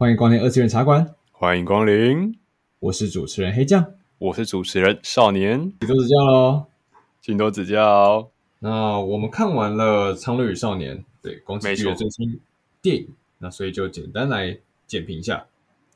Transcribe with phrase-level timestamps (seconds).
[0.00, 2.38] 欢迎光临二次元茶馆，欢迎光临，
[2.78, 6.66] 我是主持人黑酱，我是主持人少年，请多指教喽，
[7.20, 8.30] 请多指教。
[8.60, 12.40] 那我们看完了《苍鹭与少年》，对宫崎骏的最新
[12.80, 13.08] 电影，
[13.38, 14.56] 那所以就简单来
[14.86, 15.44] 简评一下，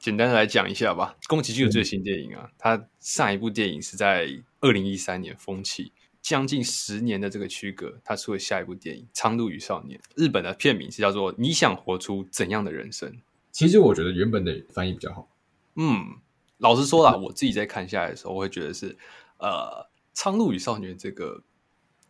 [0.01, 1.17] 简单的来讲一下吧。
[1.29, 4.29] 宫崎骏的最新电影啊，他上一部电影是在
[4.61, 5.85] 二零一三年《风起》。
[6.21, 13.09] 将近十年的这个区隔，他出了下一部电影《苍鹭与少年》，日本的片名是叫做《你想活出怎样的人生》。
[13.53, 15.29] 其实我觉得原本的翻译比较好。
[15.77, 16.17] 嗯，
[16.59, 18.97] 老实说啦，我自己在看下来的时候，我会觉得是
[19.39, 19.49] 呃，
[20.13, 21.43] 《苍鹭与少年》这个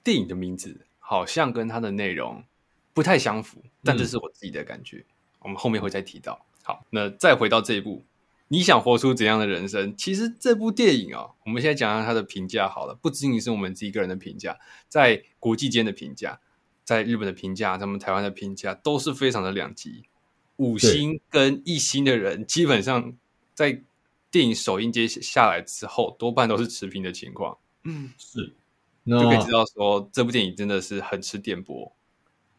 [0.02, 2.44] 电影的名字好像跟它的内容
[2.94, 5.04] 不太相符，但这是我自己的感觉。
[5.40, 6.46] 我们后面会再提到。
[6.62, 8.04] 好，那再回到这一部。
[8.48, 9.96] 你想活出怎样的人生？
[9.96, 16.38] 其实这部电影啊、我们现在讲讲它的评价好了，不仅仅是我们自己个人的评价，在国际间的评价，
[16.84, 20.04] 在日本的评价，咱们台湾的评价都是非常的两极，
[20.62, 23.12] 五星跟一星的人，基本上
[23.52, 23.82] 在
[24.30, 27.58] 电影首映接下来之后，多半都是持平的情况。
[27.82, 28.52] 嗯，是，
[29.04, 31.92] 就可以知道说这部电影真的是很吃电波。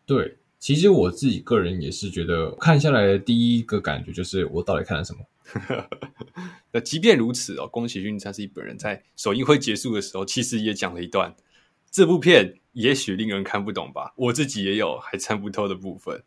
[0.06, 5.26] 对，其实我自己个人也是觉得看下来的第一个感觉就是，我到底看了什么？
[6.74, 11.34] 那即便如此哦，宫崎骏他自己本人在首映会结束的时候，其实也讲了一段，
[11.90, 16.24] 这部片也许令人看不懂吧，我自己也有还参不透的部分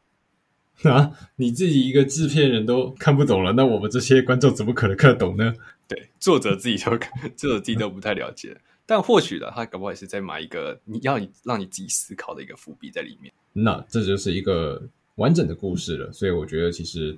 [0.91, 1.11] 啊。
[1.37, 5.55] 你自己一个制片人都看不懂了，那我们这些观众怎么可能看得懂呢？
[5.89, 6.91] 对，作者自己都
[7.37, 13.33] 作者自己都不太了解， 但或许呢，他搞不好也是在埋一个你要你让你自己思考的一个伏笔在里面。
[13.53, 14.83] 那这就是一个
[15.15, 17.17] 完整的故事了，所以我觉得其实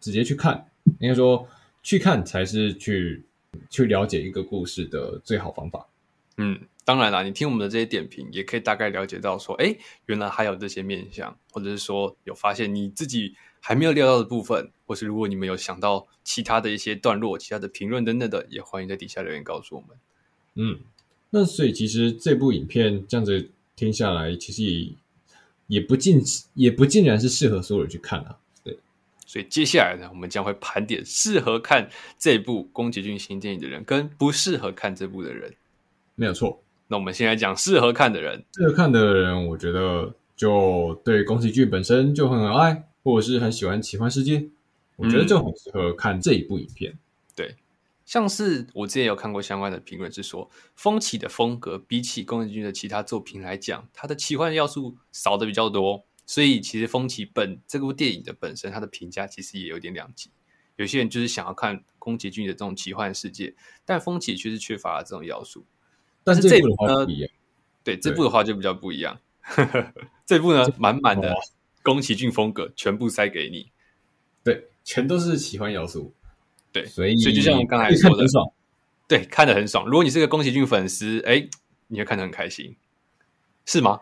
[0.00, 0.66] 直接去看。
[1.00, 1.46] 应该说，
[1.82, 3.22] 去看才是去
[3.68, 5.86] 去了解一个故事的最好方法。
[6.36, 19.90] 嗯，当然啦，你听我们的这些点评，也可以大概了解到说，哎，原来还有这些面向，或者是说有发现你自己还没有料到的部分，或是如果你们有想到其他的一些段落、其他的评论等等的，也欢迎在底下留言告诉我们。
[20.54, 20.80] 嗯，
[21.30, 24.92] 那所以其实这部影片这样子听下来，其实也
[25.66, 26.22] 也不尽
[26.54, 28.38] 也不尽然是适合所有人去看啊。
[29.28, 35.52] 所以接下来呢，我们将会盘点适合看这部宫崎骏新电影的人，跟不适合看这部的人。
[36.16, 36.60] 没有错。
[36.88, 38.44] 那我们先来讲适合看的人。
[38.54, 44.48] 适合看的人，我觉得就对宫崎骏本身就很爱，或者是很喜欢奇幻世界，
[44.96, 46.92] 我觉得就很适合看这一部影片。
[46.92, 46.98] 嗯、
[47.36, 47.56] 对，
[48.04, 56.04] 像是我之前有看过相关的评论，是说风起的风格比起宫崎骏的其他作品来讲，它的奇幻要素少的比较多。
[56.28, 60.28] 所以，其实风起本这部电影的本身，它的评价其实也有点两极。
[60.74, 65.64] 有些人就是想要看宫崎骏的这种奇幻世界，但风起却是缺乏了这种要素。
[66.26, 67.06] 但是这部呢，
[67.84, 69.16] 对这部的话就比较不一样。
[70.26, 71.32] 这部呢，满满的
[71.84, 73.70] 宫崎骏风格全部塞给你，
[74.42, 76.12] 对，全都是奇幻要素。
[76.72, 78.26] 对，所以所以就像我们刚才说的，
[79.06, 79.86] 对，看得很爽。
[79.86, 81.48] 如果你是个宫崎骏粉丝，哎，
[81.86, 82.74] 你会看得很开心，
[83.64, 84.00] 是吗？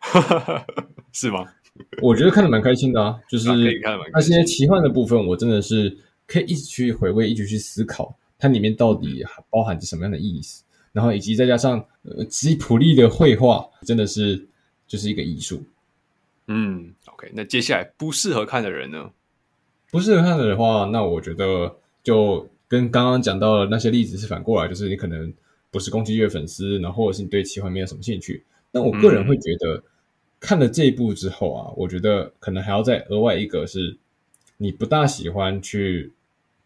[1.12, 1.52] 是吗？
[2.00, 10.63] 我觉得看得蛮开心的啊，就是那些奇幻的部分，我真的是可以一直去回味，一直去思考它里面到底包含着什么样的意思，
[10.94, 14.48] 然后以及再加上呃吉普力的绘画，真的是
[14.86, 15.62] 就是一个艺术。
[16.46, 19.10] 嗯，OK，那接下来不适合看的人呢？
[19.90, 25.30] 不适合看的人话，那我觉得就跟刚刚讲到的那些例子是反过来，就是你可能
[25.70, 28.42] 不是宫崎骏的粉丝，然后或者是你对奇幻没有什么兴趣。
[28.72, 29.74] 那我个人会觉得。
[29.74, 29.82] 嗯
[30.40, 33.96] 看了这一部之后啊，我觉得可能还要再额外一个是，
[34.58, 36.12] 你不大喜欢去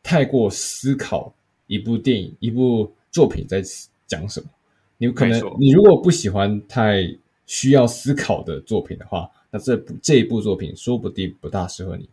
[0.03, 1.33] 太过思考
[1.69, 3.63] 一部电影、一部作品在
[4.09, 4.49] 讲什么。
[4.97, 12.09] 你可能你如果不喜欢太需要思考的作品的话，那这部这一部作品说不定不大适合你。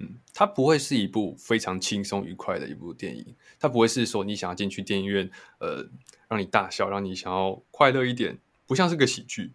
[0.00, 3.24] 嗯，它不会是一部非常轻松愉快的一部电影，
[3.58, 5.88] 它不会是说你想要进去电影院，呃，
[6.28, 9.50] 让你大笑，让你想要快乐一点，不像是个喜剧。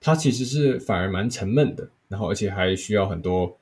[0.00, 3.56] 它其实是反而蛮沉闷的，然后而且还需要很多，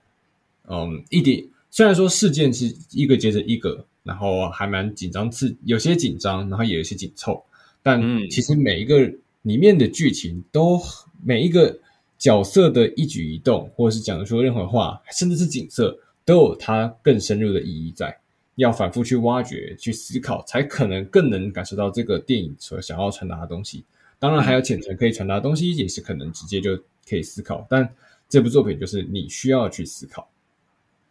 [0.68, 7.44] 嗯，一点虽然说事件是一个接着一个，然后还蛮紧张，刺有些紧张，然后也有些紧凑，
[7.82, 9.00] 但其实每一个
[9.42, 10.80] 里面的剧情都
[11.24, 11.78] 每一个
[12.18, 18.16] 角色的一举一动，或者是讲的说任何话，甚至是景色，都有它更深入的意义在，
[18.56, 23.84] 要反复去挖掘、去思考，才可能更能感受到这个电影所想要传达的东西。
[24.18, 26.76] 当然还有浅层可以传达的东西，也是可能直接就
[27.08, 27.66] 可以思考。
[27.68, 27.92] 但
[28.28, 30.28] 这部作品就是你需要去思考。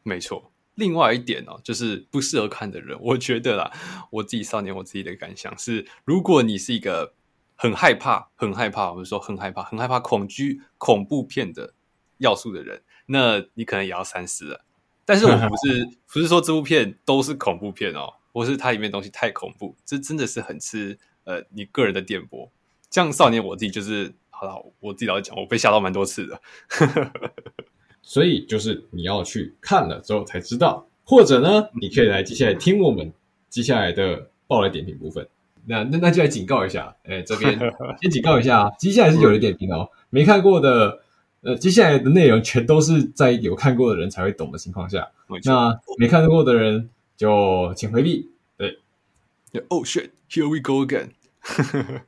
[0.03, 3.71] 没错，另外一点哦，就是不适合看的人， 我觉得啦，
[4.09, 7.13] 我自己少年我自己的感想是，如果你是一个
[7.55, 11.73] 很害怕、很害怕，我们说很害怕、很害怕恐惧、恐怖片的
[12.17, 14.65] 要素的人，那你可能也要三思了。
[15.05, 22.49] 但是我不是 不是说这部片都是恐怖片哦，或是它里面东西太恐怖，这真的是很吃呃你个人的电波。
[22.89, 26.41] 像少年我自己就是，好了，我自己老实讲，我被吓到蛮多次的。
[28.01, 33.11] 所以就是你要去看了之后才知道，或者呢，你可以来接下来听我们
[33.49, 35.27] 接下来的爆雷点评部分。
[35.65, 37.57] 那那那就来警告一下，哎，这边
[38.01, 41.01] 先警告一下，接下来是有雷点评哦，没看过的，
[41.41, 45.07] 呃，接下来的内容全都是在有看过的人才会懂的情况下，
[45.43, 48.29] 那没看过的人就请回避。
[48.57, 51.09] 对，Oh shit，here we go again。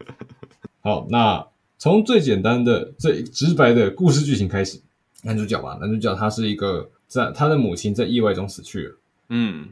[0.80, 1.45] 好，那
[1.78, 4.80] 从最简单的、最直白的故事剧情开始。
[5.23, 8.97] 男主角吧，男主角他是一个在他的母亲在意外中死去了，
[9.29, 9.69] 嗯，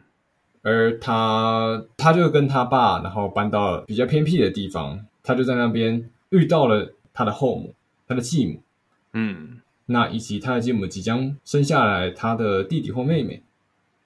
[0.62, 7.74] 而他他就跟他爸，然后搬到了比较偏僻的地方，他就在那边遇到了他的后母，
[8.08, 8.62] 他的继母，
[9.14, 13.44] 嗯，那以及他的继母即将生下来他的弟弟或妹妹，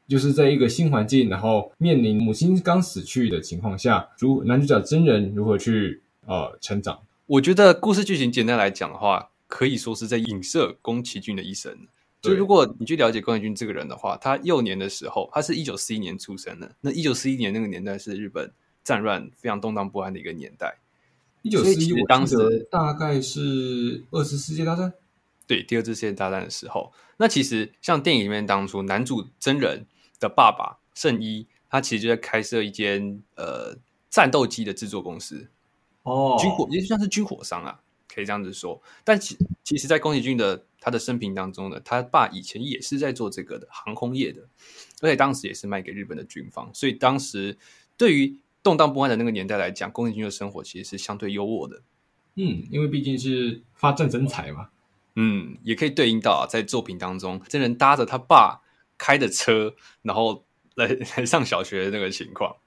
[0.07, 6.99] 就是在一个新环境，然后面临母亲刚死去的情况下，如男主角真人如何去呃成长？
[7.27, 9.29] 我觉得故事剧情简单来讲的话。
[9.47, 11.87] 可以说是在影射宫崎骏的一生。
[12.21, 16.75] 就如果你去了解宫崎骏这个人的话，他幼年的时候，他是一九四一年出生的。
[16.81, 18.51] 那一九四一年那个年代是日本
[18.83, 20.79] 战乱非常动荡不安的一个年代。
[21.43, 24.91] 一九四一，我当时大概是二次世界大战。
[25.45, 29.85] 对，第二次世界大战的时候，那其实像电影里面当初男主真人
[30.19, 33.77] 的爸爸圣一，他其实就在开设一间呃
[34.09, 35.47] 战斗机的制作公司。
[36.01, 37.79] 哦，军火也算是军火商啊。
[38.13, 44.41] 可以这样子说，但其其实，在宫崎骏的他的生平当中呢，他爸以前也是在做这个的航空业的，
[45.01, 47.57] 而且当时也是卖给日本的军方，所以当时
[47.97, 51.81] 对于动荡不安的那个年代来讲，宫崎骏的生活其实是相对优渥的。
[52.35, 54.69] 嗯，因为毕竟是发战争财嘛。
[55.15, 58.61] 嗯，也可以对应到啊，在作品当中，真人搭着他爸
[58.97, 60.43] 开的车，然后
[60.75, 62.57] 来 来上小学的那个情况。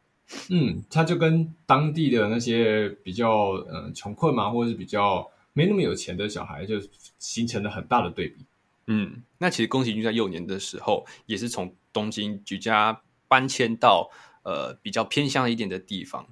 [0.50, 5.30] 嗯，他就跟当地的那些比较嗯穷困嘛，或者是比较。
[5.54, 6.80] 没那么有钱的小孩，就
[7.18, 8.44] 形成了很大的对比。
[8.86, 14.08] 嗯，那其实宫崎骏在幼年的时候，也是从东京举家搬迁到
[14.44, 16.28] 呃比较偏乡一点的地方，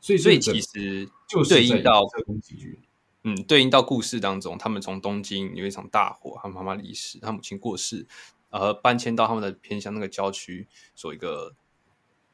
[0.00, 2.78] 所以所以其实就对应到宫崎骏，
[3.24, 8.06] 嗯，对应到故事当中，他们从东京有一场大火，他妈妈离世，他母亲过世，
[8.50, 11.56] 呃，搬迁到他们的偏乡那个郊区，做一个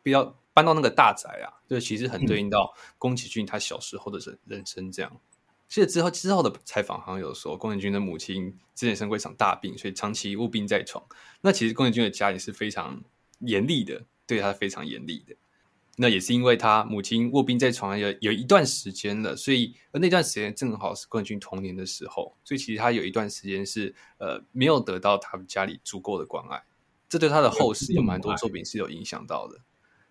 [0.06, 5.20] 比较搬到那个大宅啊，就其实很对应到宫崎骏他小时候的人人生这样。
[5.67, 11.05] 其实之后之后的采访好像有说，宫崎骏的母亲之前生过一场大病，所以长期卧病在床。
[11.41, 13.03] 那其实宫崎骏的家里是非常
[13.41, 15.35] 严厉的，对他非常严厉的。
[15.97, 26.62] 那也是因为他母亲卧病在床有有一段时间了，所以而那段时间正好是宫崎骏童年的时候，所以其实他有一段时间是呃没有得到他们家里足够的关爱，
[27.09, 29.59] 这对他的后世有蛮多作品是有影响到的。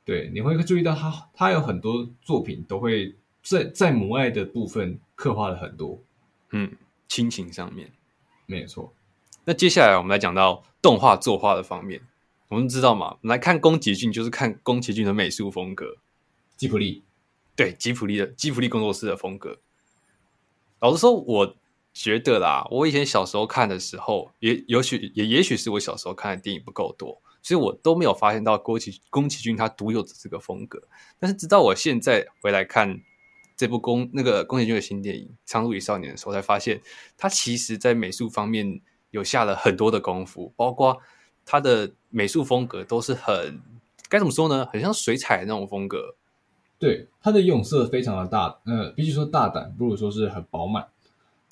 [0.05, 3.13] 对，你会注意到他他有很多作品都会。
[3.47, 6.01] 在在母爱的部分刻画了很多，
[6.49, 6.75] 嗯，
[7.07, 7.91] 亲情上面
[8.47, 8.91] 没有错。
[9.43, 12.01] 那接下来我们来讲到动画作画的方面，
[12.47, 13.19] 我们知道嘛？
[13.21, 15.97] 我们来看宫崎骏，就是看宫崎骏的美术风格，
[16.57, 17.03] 吉普力，
[17.55, 19.59] 对，吉普力的吉普力工作室的风格。
[20.79, 21.55] 老实说，我
[21.93, 27.21] 觉得啦，我以前小时候看的时候，也也许也也许是我小时候看的电影不够多。
[27.45, 30.81] 所以我都没有发现到宫崎宫崎骏他独有的这个风格，
[31.19, 33.01] 但是直到我现在回来看。
[33.57, 36.81] 这部宫那个宫崎骏的新电影《苍鹭与少年》的时候，才发现
[37.17, 40.97] 他其实在美术方面有下了很多的功夫，包括
[41.45, 43.61] 他的美术风格都是很
[44.09, 44.65] 该怎么说呢？
[44.65, 46.15] 很像水彩的那种风格。
[46.77, 50.89] 对，他的用色非常的大，呃，比起说大胆，不如说是很饱满，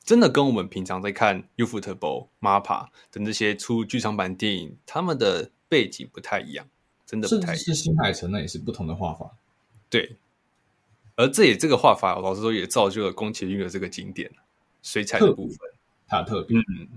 [0.04, 6.68] 真的跟我们平常在看 ufotable、MAPPA 等这些出剧场版电影，他们的背景不太一样，
[7.04, 7.58] 真的不太一样。
[7.58, 9.32] 甚至是新海诚那也是不同的画法，
[9.90, 10.18] 对。
[11.16, 14.32] 而这也这个画法，老实说也造就了宫崎骏的这个经典
[14.84, 15.58] 水彩的部分，
[16.08, 16.56] 它的特别。
[16.58, 16.88] 嗯，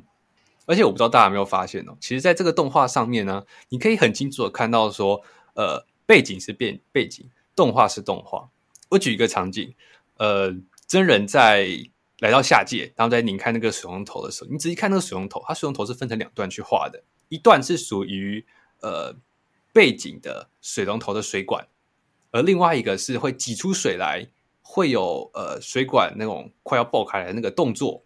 [0.66, 5.22] 而且我不知道大家有没有发现哦，其实在这个动画上面呢，你可以很清楚的看到说，
[5.54, 8.48] 呃，背景是变背景，动画是动画。
[8.90, 9.74] 我举一个场景，
[10.18, 10.54] 呃，
[10.86, 11.68] 真人在
[12.20, 18.46] 来到下界，然后在拧开那个水龙头的时候，你仔细看那个水龙头，它水龙头是分成两段去画的，一段是属于
[18.86, 19.14] 呃
[19.72, 21.66] 背景的水龙头的水管。
[22.30, 24.26] 而另外一个是会挤出水来，
[24.62, 28.02] 会有呃水管那种快要爆开来的那个动作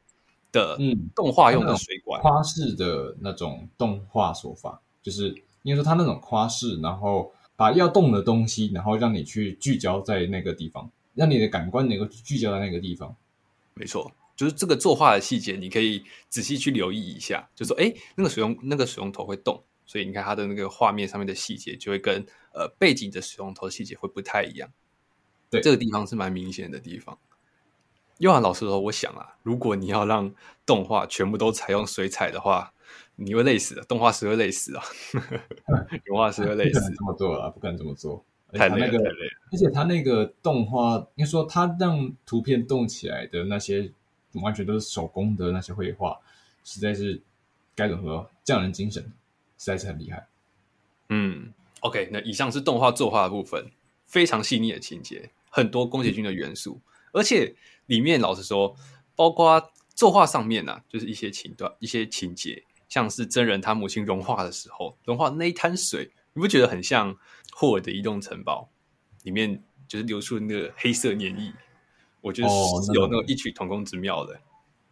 [0.53, 5.29] 的，嗯，动画用的水管，夸式的那种动画手法，就是
[5.63, 13.17] 应该说它那种花式，然后把要动的东西，然后让你去聚焦在那个地方，让你的感官能够聚焦在那个地方。
[13.75, 19.61] 没错，就是这个作画的细节，你可以仔细去留意一下，就说哎，那个水龙那个水龙头会动，
[19.91, 24.71] 所以你看它的那个画面上面的细节就会跟呃背景的水龙头细节会不太一样。
[25.51, 27.19] 对，这个地方是蛮明显的地方。
[28.19, 30.33] 又涵老师说，我想啊，如果你要让
[30.65, 32.73] 动画全部都采用水彩的话，
[33.17, 34.85] 你会累死的，动画师会累死啊，
[36.07, 36.79] 动画师会累死。
[36.95, 39.41] 这么做啊，不敢这么做，太累了，那个、太累了。
[39.51, 43.91] 而且他那个动画，应该说他让图片动起来的那些，
[44.35, 46.17] 完全都是手工的那些绘画，
[46.63, 47.21] 实在是
[47.75, 49.13] 该怎么说，匠人精神，
[49.61, 50.27] 实在是很厉害。
[51.11, 53.71] 嗯，OK，那以上是动画作画的部分，
[54.07, 55.31] 非常细腻的情节。
[55.51, 56.81] 很多宫崎骏的元素，
[57.13, 57.55] 而且
[57.87, 58.75] 里面老实说，
[59.15, 67.19] 包括作画上面呢、啊，就是一些情段、一些情节，像是真人他母亲融化的时候，融化那一滩水，你不觉得很像
[67.53, 68.71] 霍尔的移动城堡
[69.25, 71.53] 里面就是流出那个黑色粘液？
[72.21, 74.41] 我觉得是有那种异曲同工之妙的。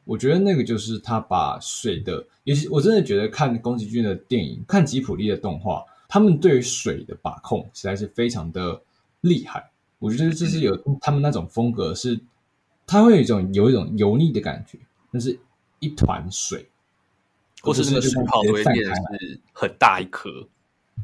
[0.08, 8.80] 我觉得那个就是他把水的，尤其我真的觉得看宫崎骏的电影，看吉普力的动画，他们对于水的把控实在是非常的
[9.20, 9.70] 厉害。
[9.98, 12.20] 我觉得这是有他们那种风格是，是
[12.86, 14.78] 它会有一种有一种油腻的感觉，
[15.10, 15.38] 那是
[15.78, 16.66] 一团水，
[17.60, 20.30] 或是那个水泡都会变成是很大一颗。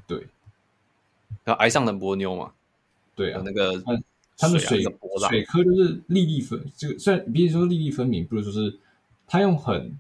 [0.07, 0.27] 对，
[1.45, 2.51] 然后爱上的波妞嘛，
[3.15, 3.79] 对啊，那个
[4.39, 4.83] 他们水
[5.29, 8.79] 水颗就是粒粒分，这个虽然比如说粒粒分明，不如说是
[9.27, 9.99] 他用很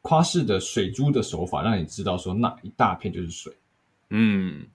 [0.00, 3.56] 夸饰的水珠的手法，让你知道说那一大片就是水。
[4.10, 4.68] 嗯。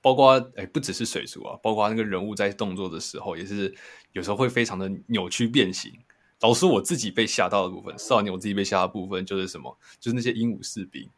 [0.00, 3.72] 包括哎，不只是水珠啊，包括那个人物在动作的时候，也是
[4.10, 5.92] 有时候会非常的扭曲变形。
[6.40, 9.78] 老实说，我自己被吓到的部分，少年我自己被吓到的部分就是什么？
[10.00, 11.08] 就是那些鹦鹉士兵，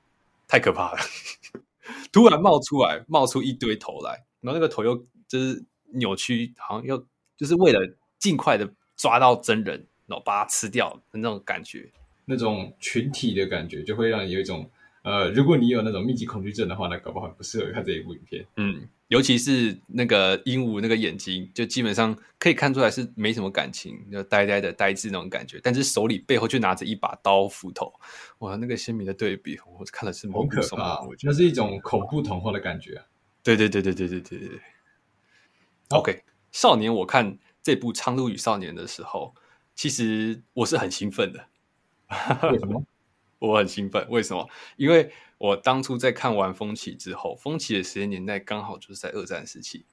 [0.47, 0.99] 太可怕了！
[2.13, 4.95] 突然冒出来，冒出一堆头来，然后那个头又
[5.27, 5.65] 就是
[5.95, 7.07] 扭曲，好像又
[7.39, 7.81] 就是为了
[8.19, 11.91] 尽快的抓到真人，然后把它吃掉的那种感觉，
[12.25, 14.71] 那种群体的感觉，就会让你有一种。
[15.03, 18.43] 呃，如果你有那种密集恐惧症的话，那搞不好很不适合看这一部影片。
[18.57, 25.61] 嗯，尤其是那个鹦鹉那个眼睛，就基本上可以看出来是没什么感情，就呆呆的呆滞那种感觉。
[25.63, 27.93] 但是手里背后却拿着一把刀斧头，
[28.39, 30.97] 哇，那个鲜明的对比，我看了是毛骨悚然。
[31.23, 33.05] 那是一种恐怖童话的感觉啊！
[33.43, 34.61] 对对对对对对对对。
[35.91, 39.35] OK，少年，我看这部《苍鹭与少年》的时候，
[39.75, 41.49] 其实我是很兴奋的。
[42.51, 42.85] 为什么？
[43.41, 44.49] 我很兴奋，为什么？
[44.77, 49.85] 因为我当初在看完《风起》之后，《风起》的时间年代刚好就是在二战时期，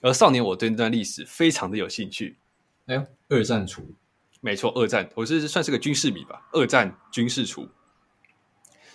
[0.00, 2.38] 而少年我对那段历史非常的有兴趣。
[2.86, 3.94] 哎呦，二战厨，
[4.40, 6.48] 没错，二战，我是算是个军事迷吧。
[6.52, 7.68] 二战军事厨，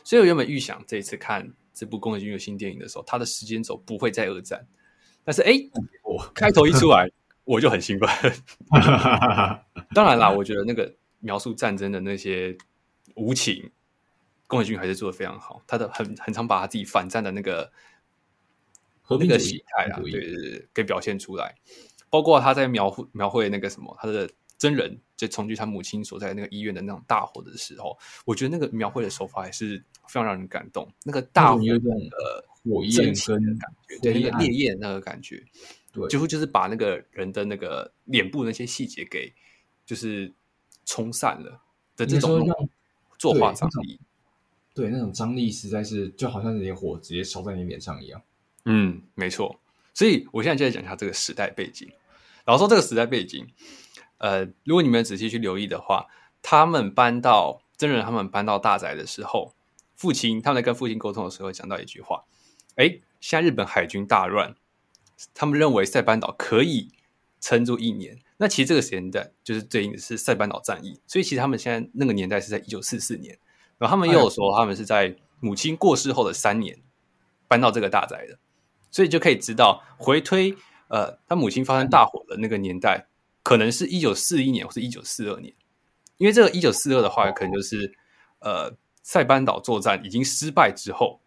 [0.04, 4.68] 所以我原本预想这一次看这部宫崎骏的新电影的时候，它的时间轴不会在二战，
[5.24, 5.54] 但是哎，
[6.04, 7.10] 我开头一出来
[7.46, 8.10] 我就很兴奋。
[9.94, 12.58] 当然啦，我觉得那个描述战争的那些
[13.16, 13.72] 无情。
[14.46, 17.72] 宫崎骏还是做的非常好，他的很很常把他自己反战的那个
[19.02, 21.56] 和平的喜态啊，对对对，给表现出来。
[22.12, 30.88] 包括他在描绘描绘那个什么，他的真人就冲击他母亲所在那个医院的那种大火的时候，我觉得那个描绘的手法还是非常让人感动。
[31.04, 35.44] 那个大火的火焰跟感觉，对那个烈焰那个感觉，
[35.94, 39.32] 对，几乎就是把那个人的那个脸部那些细节给
[39.86, 40.34] 就是
[40.86, 41.62] 冲散了
[41.96, 42.46] 的这种
[43.18, 44.00] 作画张力。
[44.74, 48.22] 对，那种张力实在是就好像那些火直接烧在你脸上一样。
[48.66, 49.60] 嗯，没错。
[49.94, 51.88] 所以我现在就在讲一下这个时代背景。
[52.44, 53.48] 然后说这个时代背景，
[54.18, 56.08] 呃，如果你们仔细去留意的话，
[56.42, 59.54] 他们搬到真人，他们搬到大宅的时候，
[59.96, 62.26] 父亲他们在跟父亲沟通的时候，讲到一句话：
[62.76, 64.56] 哎，现在日本海军大乱，
[65.34, 66.92] 他们认为塞班岛可以
[67.40, 68.20] 撑住一年。
[68.38, 73.38] 那其实这个时间段就是对应的是塞班岛战役，所以其实他们现在那个年代是在一九四四年。
[73.78, 76.80] 然后他们又有说，他们是在母亲过世后的三年
[77.48, 78.38] 搬到这个大宅的，
[78.92, 80.56] 所以就可以知道回推，
[80.88, 83.08] 呃，他母亲发生大火的那个年代，
[83.42, 85.54] 可能是一九四一年或是一九四二年，
[86.18, 87.94] 因为这个一九四二的话，可能就是
[88.40, 91.20] 呃塞班岛作战已经失败之后，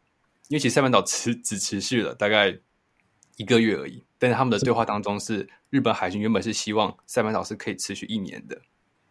[0.48, 2.58] 因为其实塞班岛持只持续了大概
[3.36, 8.60] 一个月而已，但是他们的对话当中是日本海军原本是希望塞班岛是可以持续一年的，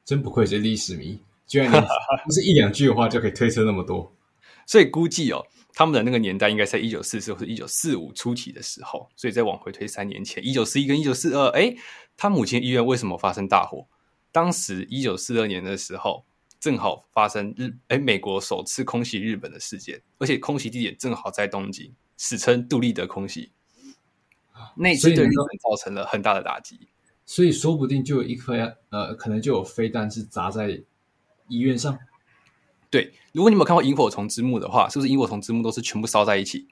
[0.03, 1.19] 真不愧是历史迷。
[1.47, 1.77] 居然不
[2.33, 4.11] 是一两句的话就可以推测那么多，
[4.65, 11.75] 所以估计哦，他们的那个年代应该在一九四四或者一九四五初期的时候，所以再往回推三年前，一九四一跟一九四二，哎，
[12.17, 13.87] 他母亲医院为什么发生大火？
[14.31, 16.25] 当时一九四二年的时候，
[16.59, 23.51] 正好发生日哎美国首次空袭日本的事件，而且空袭地点正好在东京，史称杜立德空袭，
[24.75, 26.87] 那次对日本造成了很大的打击，
[27.25, 28.53] 所以说不定就有一颗
[28.89, 30.83] 呃，可能就有飞弹是砸在。
[31.47, 31.99] 医院上，
[32.89, 36.69] 对，如果你没有看过《萤火虫之墓》的话，是不是萤火虫之墓都是全部烧在一起？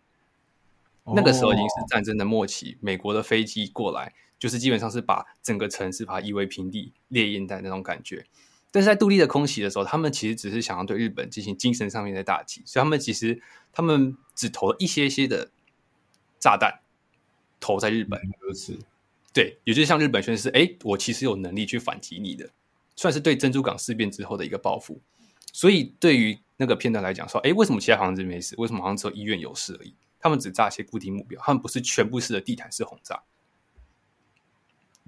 [1.06, 8.25] 那个时候已经是战争的末期，美国的飞机过来，就是基本上是把整个城市把它夷为平地，烈焰弹那种感觉。
[8.72, 15.52] 但是在杜立的空袭的时候，他们其实只是想要对日本进行精神上面的打击，所以他们其实他们只投了一些些的
[16.40, 16.80] 炸弹
[17.63, 18.20] 投在日本。
[18.41, 18.77] 如此，
[19.34, 22.50] 对，也就是向日本宣示，哎，我其实有能力去反击你的，
[22.98, 25.00] 算是对珍珠港事变之后的一个报复。
[25.53, 28.53] 所以对于那个片段来讲，说，哎，为什么其他房子没事？
[28.58, 29.93] 为什么好像只有医院有事而已？
[30.20, 33.24] 他们只炸一些固定目标，他们不是全部式的地毯式轰炸。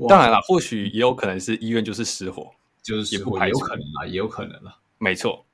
[0.10, 4.78] 当然了，或许也有可能是医院就是失火，就是也不排除，有可能啊，也有可能了。
[4.98, 5.45] 没错。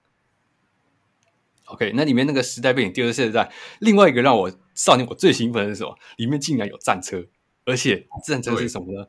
[1.72, 5.98] OK，那里面那个时代背景第二次世界大战，另外一个让我少年我最兴奋的是什么？
[6.18, 7.26] 里面竟然有战车，
[7.66, 9.08] 而且战车是什么呢？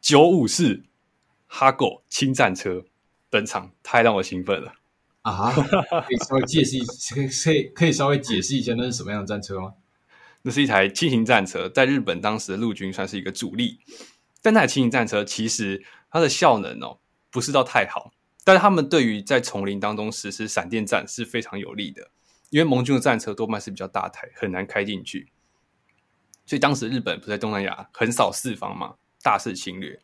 [0.00, 0.82] 九五式
[1.46, 2.84] 哈狗轻战车
[3.28, 4.72] 登场，太让我兴奋了
[5.22, 5.52] 啊！
[5.52, 6.82] 可以稍微解释一，
[7.14, 9.74] 可以可以可以稍微解释一下那是什么样的战车吗？
[10.42, 13.78] 那是一台轻型战车，在日本当时的陆军算是一个主力。
[14.42, 16.98] 但那台轻型战车其实它的效能哦
[17.30, 18.10] 不是到太好，
[18.44, 22.10] 但是他们对于在丛林当中实施闪电战是非常有利的，
[22.48, 25.30] 因为盟军的战车多半是比较大台，很难开进去。
[26.46, 30.00] 所以当时日本不在东南亚横扫四方嘛，大肆侵略。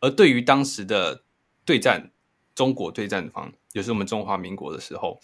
[0.00, 1.24] 而对于当时的
[1.64, 2.10] 对战
[2.54, 5.20] 中国对战方，也是我们中华民国的时候，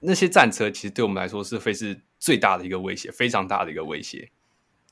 [0.00, 4.30] 那些战车其实对我们来说是非是最大的一个威胁，非常大的一个威胁。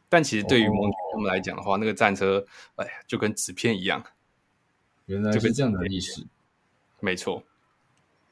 [0.09, 4.03] 但其实对于盟军他们来讲的话，那个战车，哎呀，就跟纸片一样。
[5.09, 6.25] 原来是这样的历史，
[7.01, 7.43] 没错。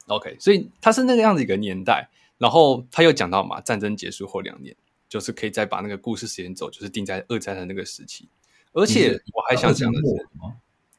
[0.07, 2.09] OK，所以它是那个样子一个年代。
[2.39, 4.75] 然后他又讲到嘛，战争结束后两年，
[5.09, 8.29] 就是可以再把那个故事时间轴，就是定在二战的那个时期。
[8.73, 10.27] 而且我还想讲的是，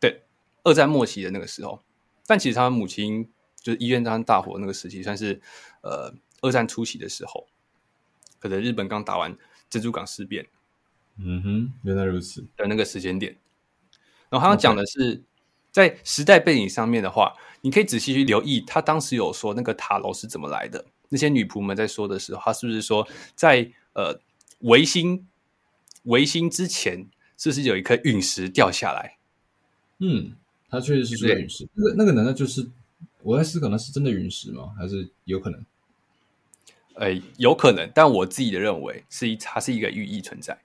[0.00, 0.22] 对，
[0.64, 1.80] 二战末期的那个时候。
[2.26, 5.40] 但其实他母亲就是医院当大火那个时期，算是
[5.82, 7.46] 呃二战初期的时候，
[8.40, 9.38] 可能日本刚打完
[9.70, 10.44] 珍珠港事变。
[11.18, 13.36] 嗯哼，原来如此的那个时间点。
[14.28, 15.22] 然后他要讲的是，
[15.78, 20.84] 在时代背景上面的话，你可以仔细去留意，他当时有说那个塔楼是怎么来的。
[21.10, 24.20] 那些女仆们在说的时候，他是不是说在呃
[24.60, 25.26] 维新
[26.02, 29.16] 维新之前，是不是有一颗陨石掉下来？
[29.98, 30.32] 嗯，
[30.68, 31.68] 他确实是说陨石。
[31.74, 32.68] 那个那个难道就是
[33.22, 34.74] 我在思考，那是真的陨石吗？
[34.76, 35.64] 还是有可能？
[36.96, 37.90] 哎，有可能。
[37.94, 40.58] 但我自己的认为是一，它是一个寓意存在。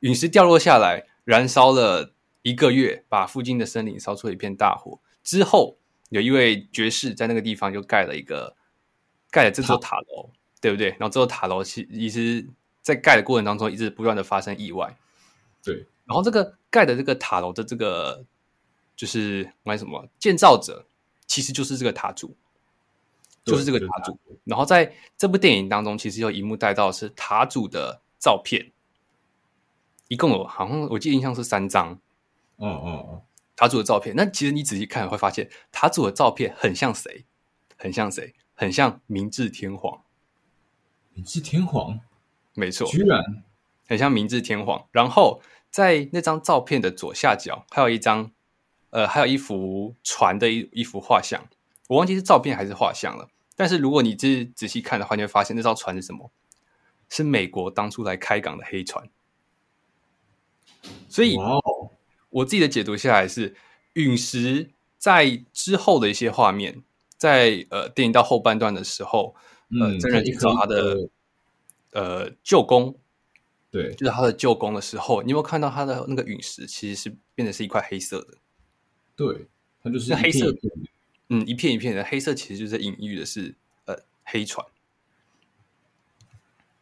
[0.00, 2.12] 陨石掉落下来，燃烧了
[2.42, 4.98] 一个月，把附近的森林烧出一片大火。
[5.22, 5.76] 之后，
[6.10, 8.56] 有一位爵士在那个地方就盖了一个，
[9.30, 10.90] 盖了这座塔楼，对不对？
[10.90, 12.46] 然后这座塔楼其其实，
[12.82, 14.96] 在盖的过程当中，一直不断的发生意外。
[15.62, 18.24] 对，然后这个盖的这个塔楼的这个，
[18.96, 20.84] 就是为什么建造者，
[21.26, 22.36] 其实就是这个塔主，
[23.44, 24.18] 就是这个塔主。
[24.44, 28.72] 然后在这部电影当中，其实有一幕带到是塔主的照片。
[30.08, 31.98] 一共有好像我记得印象是三张，
[32.56, 33.22] 哦哦哦，
[33.56, 34.14] 塔主的照片。
[34.16, 37.24] 那其实你仔细看会发现，塔主的照片很像谁？
[37.76, 38.34] 很像谁？
[38.54, 40.02] 很像明治天皇。
[41.14, 42.00] 明治天皇，
[42.54, 43.44] 没错，居然
[43.86, 44.86] 很像明治天皇。
[44.92, 48.30] 然后在那张照片的左下角，还有一张，
[48.90, 51.46] 呃，还有一幅船的一一幅画像。
[51.88, 53.28] 我忘记是照片还是画像了。
[53.56, 56.30] 但是如果你仔仔细看的话，你会发现那艘船是什么？
[57.10, 59.10] 是美国当初来开港的黑船。
[61.10, 61.36] 所以，
[62.32, 63.54] 我自己的解读下来是，
[63.92, 66.82] 陨石在之后的一些画面，
[67.16, 69.34] 在呃电影到后半段的时候，
[69.80, 71.08] 呃，真人去找他的
[71.92, 72.98] 呃舅公，
[73.70, 78.38] 对，就是他的舅公的时候，你有没有看到他的那个陨石其实是变得是一块黑色的？
[79.14, 79.46] 对，
[79.82, 80.54] 它就是那黑色，
[81.28, 84.66] 嗯，一片一片的黑色，其实就是隐喻的是呃黑船。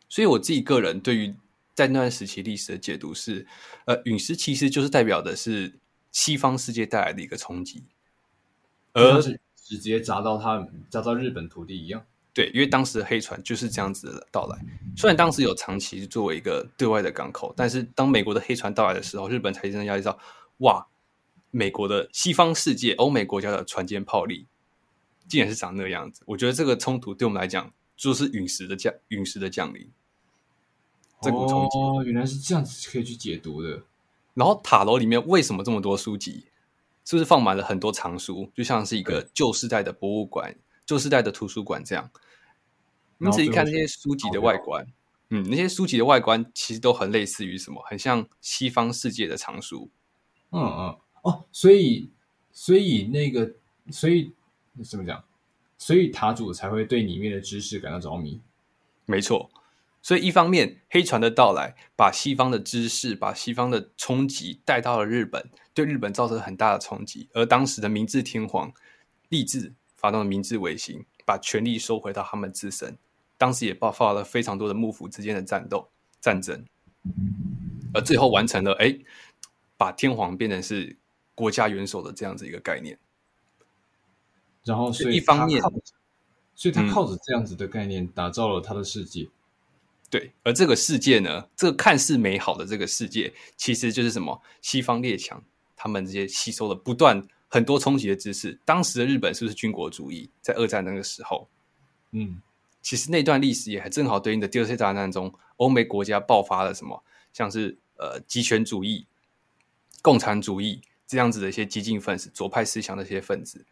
[0.08, 1.34] 所以我自己个人对于。
[1.74, 3.46] 在那段时期历史的解读是，
[3.87, 5.78] 呃，陨石其实就是代表的是
[6.12, 7.85] 西方世界带来的一个冲击，
[8.92, 12.04] 而是直接砸到他砸到日本土地一样。
[12.33, 14.56] 对，因为当时的黑船就是这样子的到来。
[14.96, 20.16] 虽然当时有长崎作为一个对外的港口，但是当美国的黑船到来的时候，日本才真正意识到，
[20.59, 20.87] 哇，
[21.50, 24.46] 美国的西方世界、欧美国家的船坚炮利，
[25.28, 26.22] 竟然是长那个样子。
[26.26, 29.90] 我觉得这个冲突对我们来讲，就是陨石的降，陨石的降临。
[31.22, 33.83] 这股冲击哦，原来是这样子可以去解读的。
[34.35, 36.46] 然后塔楼里面为什么这么多书籍？
[37.04, 40.54] 是不是放满了很多藏书，就像是一个旧时代的博物馆、
[40.87, 42.11] 旧时代的图书馆这样？
[43.18, 44.87] 你仔细看那些书籍的外观，
[45.30, 47.83] 嗯，那些书籍的外观其实都很类似于什么？
[47.87, 49.90] 很像西方世界的藏书。
[50.50, 52.11] 嗯嗯哦，所以
[52.52, 53.52] 所以那个
[53.90, 54.33] 所以
[54.88, 55.22] 怎么讲？
[55.76, 58.40] 所以塔主才会对里面的知识感到着迷。
[59.06, 59.50] 没错，
[60.02, 67.28] 所以一方面黑船的到来，把西方的知识、把西方的冲击带到了日本，对日本造成很大的冲击。
[67.34, 68.72] 而当时的明治天皇
[69.28, 72.96] 立志发动了明治维新，把权力收回到他们自身。
[73.36, 75.88] 当时也爆发了非常多的幕府之间的战斗
[76.20, 76.64] 战争，
[77.94, 78.98] 而最后完成了哎，
[79.78, 80.98] 把天皇变成是
[81.34, 82.98] 国家元首的这样子一个概念。
[84.64, 85.62] 然后，所以一方面，
[86.54, 89.22] 所以他靠着这样子的概念打造了他的世界。
[89.22, 89.30] 嗯、
[90.11, 94.42] 对，而这个世界呢，这个看似美好的这个世界，其实就是什么？
[94.61, 95.42] 西方列强
[95.77, 98.59] 他们这些吸收了不断很多冲击的知识。
[98.64, 100.29] 当时的日本是不是军国主义？
[100.42, 101.49] 在二战那个时候，
[102.11, 102.42] 嗯。
[102.83, 109.05] 其实那段历史也还正好对应的第二次大战中，欧美国家爆发了什么，像是呃极权主义、
[110.01, 113.66] 共产主义这样子的一些激进分子、左派思想的一些分子。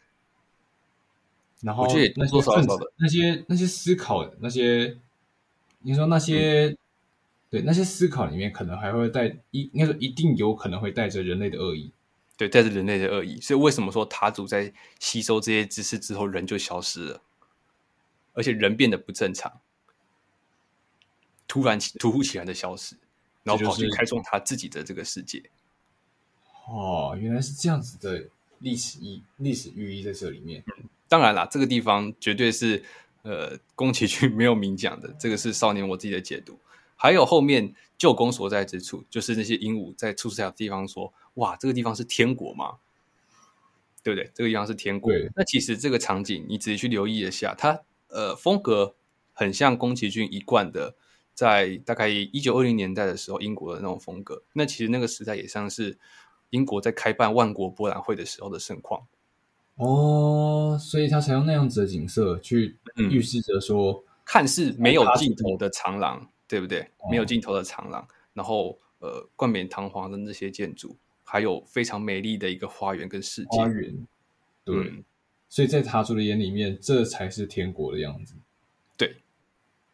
[1.62, 4.98] 然后，那些分子、那些那些思考、那些
[5.80, 6.78] 你说那些、嗯、
[7.50, 11.92] 对那些思考里面，可能还会带一，应该说一定有可能会带着人类的恶意，
[12.36, 13.40] 对，带着人类的恶意。
[13.40, 17.22] 所以为什么说塔主在吸收这些知识之后，人就消失了？
[18.34, 19.60] 而且人变得不正常，
[21.48, 22.96] 突然突如其来的消失，
[23.42, 25.42] 然后跑去开创他自己的这个世界。
[26.68, 30.62] 哦，原来是这样子的历史意历史寓意在这里面。
[30.66, 32.84] 嗯，当然啦，这个地方绝对是
[33.28, 36.58] 呃宫崎骏没有明讲的，这个是少年我自己的解读。
[36.96, 42.78] 还有后面旧宫所在之处，就是那些鹦鹉在出生的地方说：“哇，这个地方是天国吗？”
[44.02, 44.30] 对不对？
[44.34, 45.12] 这个地方是天国。
[45.36, 47.82] 那其实这个场景，你仔细去留意一下，它。
[48.08, 48.94] 呃，风格
[49.34, 50.96] 很像宫崎骏一贯的，
[51.34, 54.42] 在大概一九二零年代的时候，英国的那种风格。
[54.54, 55.98] 那其实那个时代也像是
[56.48, 59.06] 英国在开办万国博览会的时候的盛况。
[59.78, 66.80] 哦，所以他才用那样子的景色去预示着说，嗯、看似没有尽头的长廊，对不对？
[66.98, 73.58] 哦、没有尽头的长廊，然后呃，冠冕堂皇的那些建筑，还有非常美丽的一个花园跟世界。
[73.58, 74.06] 花园，
[74.64, 74.76] 对。
[74.76, 75.04] 嗯
[75.50, 78.34] 所以在塔主的眼里面，这才是天国的样子。
[78.98, 79.16] 对，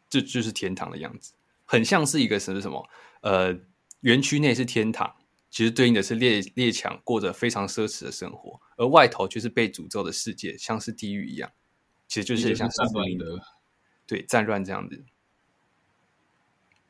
[0.09, 1.31] 这就是天堂的样子，
[1.63, 2.85] 很像是一个什么什么
[3.21, 3.57] 呃，
[4.01, 5.15] 园区内是天堂，
[5.55, 11.49] 其实对应的是列列强过着非常奢侈的生活，而外头却是被诅咒的世界，像是地狱一样。
[12.09, 13.41] 其实就是像战乱的，
[14.05, 15.01] 对，战乱这样子。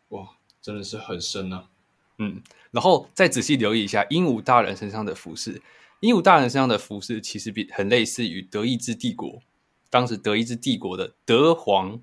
[0.08, 0.28] 哇，
[0.63, 1.69] 真的是很深啊。
[2.17, 5.62] 嗯，然后再仔细留意一下鹦鹉大人身上的服饰。
[5.99, 9.43] 鹦鹉大人身上的服饰其实比很类似于德意志帝国，
[9.91, 12.01] 当时德意志帝国的德皇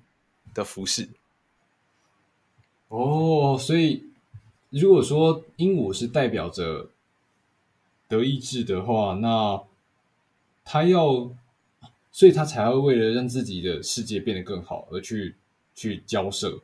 [0.53, 1.09] 的服饰。
[2.87, 4.12] 哦，所以
[4.73, 6.89] 如果说鹦鹉是代表着
[8.07, 9.63] 德意志的话，那
[10.65, 11.31] 他要，
[12.11, 15.35] 所以他才会为了让自己的世界变得更好而去
[15.75, 16.61] 去交涉。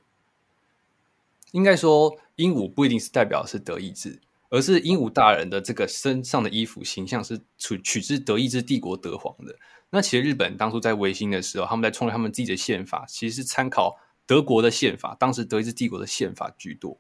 [1.52, 4.20] 应该说，鹦鹉不一定是代表是德意志。
[4.52, 9.56] 而是鹦鹉大人的这个身上的衣服形象是取取自德意志帝国德皇的。
[9.92, 16.98] 那其实日本当初在维新的时候，他们在创立他们自己的宪法，其实是参考德国的宪法，当时德意志帝国的宪法居多。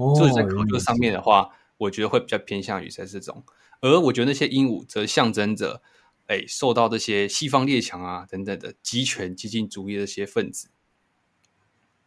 [0.00, 3.44] 哦，所以在考究上面的话，我觉得会比较偏向于在这种。
[3.80, 5.82] 而我觉得那些鹦鹉则象征着，
[6.26, 10.68] 哎，受到这些西方列强啊等等的集权激进主义的这些分子，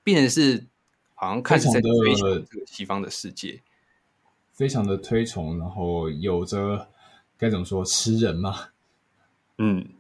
[0.04, 0.68] 变成是
[1.14, 3.62] 好像开始在推崇这个西方的世界。
[4.52, 6.90] 非常的推崇，然后有着
[7.38, 8.70] 该怎么说，吃人嘛？
[9.58, 9.94] 嗯，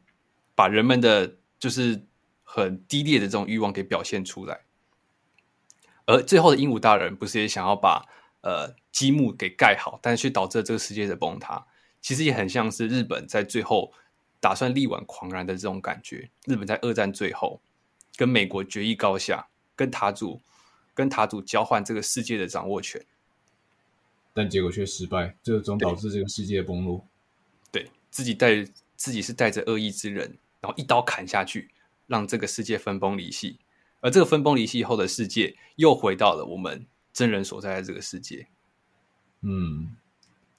[0.55, 2.03] 把人们的就是
[2.43, 4.61] 很低劣的这种欲望给表现出来。
[6.05, 8.05] 而最后的鹦鹉大人不是也想要把
[8.41, 11.65] 呃积木给盖好，但是却导致了这个世界的崩塌。
[12.01, 13.93] 其实也很像是日本在最后
[14.41, 16.29] 打算力挽狂澜的这种感觉。
[16.45, 17.61] 日本在二战最后
[18.17, 20.41] 跟美国决一高下，跟塔主
[20.93, 23.05] 跟塔主交换这个世界的掌握权。
[24.33, 27.07] 但结果却失败，最终导致这个世界崩落。
[27.71, 28.65] 对，自己带
[28.97, 31.71] 自己是带着恶意之人，然后一刀砍下去，
[32.07, 33.59] 让这个世界分崩离析。
[34.03, 38.47] 而这个分崩离析以后的世界，又回到了我们真人所在的这个世界。
[39.39, 39.95] 嗯，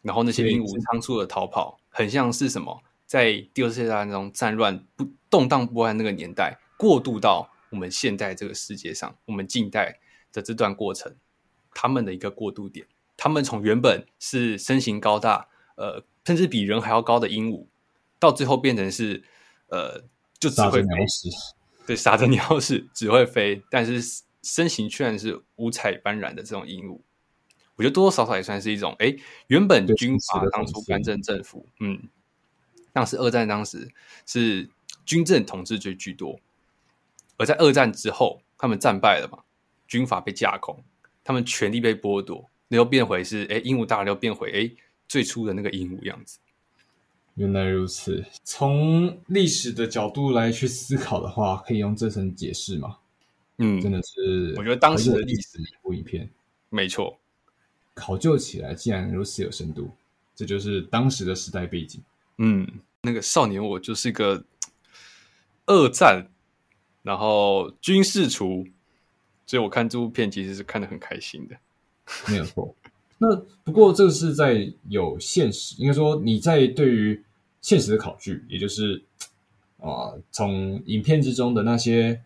[0.01, 10.01] 然后那些鹦鹉仓促的逃跑，很像是什么，在第二次世界大战中战乱不动荡不安那个年代，过渡到我们现代这个世界上，我们近代
[10.33, 11.15] 的这段过程，
[11.75, 12.87] 他们的一个过渡点。
[13.15, 17.67] 他们从原本是身形高大，呃，甚至比人还要高的鹦鹉，
[18.19, 19.23] 到最后变成是，
[19.69, 20.03] 呃，
[20.41, 20.89] 就只会飞，
[21.87, 27.01] 对，傻子鸟是，只会飞，但是身形却然是五彩斑斓的这种鹦鹉，
[27.77, 29.15] 我觉得多多少少也算是一种，哎，
[29.49, 32.09] 原本军阀当初干政政府，嗯，
[32.93, 33.91] 当时二战当时
[34.27, 34.71] 是
[35.05, 36.41] 军政统治最居多。
[37.37, 39.43] 而在二战之后，他们战败了嘛，
[39.89, 40.83] 军阀被架空，
[41.25, 44.71] 他们权力被剥夺，那又变回是哎，鹦鹉大了，变回哎
[45.09, 46.39] 最初的那个鹦鹉样子。
[47.35, 52.99] 原来如此，从历史的角度来去思考的话，可以用这层解释吗？
[53.59, 56.31] 嗯，真的是，我觉得当时的历史一部影片，
[56.71, 57.19] 没错，
[57.93, 59.91] 考究起来竟然如此有深度，
[60.35, 62.01] 这就是当时的时代背景。
[62.39, 62.67] 嗯，
[63.03, 64.45] 那个少年我就是一个
[65.67, 66.29] 二战，
[67.03, 68.67] 然后军事厨，
[69.47, 71.57] 所以我看这部片其实是看得很开心的，
[72.31, 72.75] 没有错。
[73.25, 77.23] 那不过这个是在有现实，应该说你在对于
[77.61, 79.03] 现实的考据，也就是
[79.79, 82.21] 啊，从影片之中的那些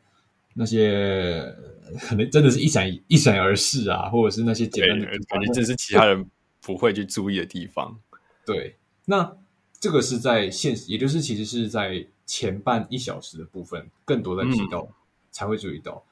[0.54, 1.54] 那些
[2.00, 6.28] 可能真的是一闪一闪而逝啊，或者是那些简单的感觉，这是其他人
[6.60, 7.96] 不会去注意的地方。
[8.44, 9.36] 对，那
[9.78, 14.94] 这个是在现实，也就是其实是在前半一小时的部分，更多的提到、嗯、
[15.30, 16.02] 才会注意到。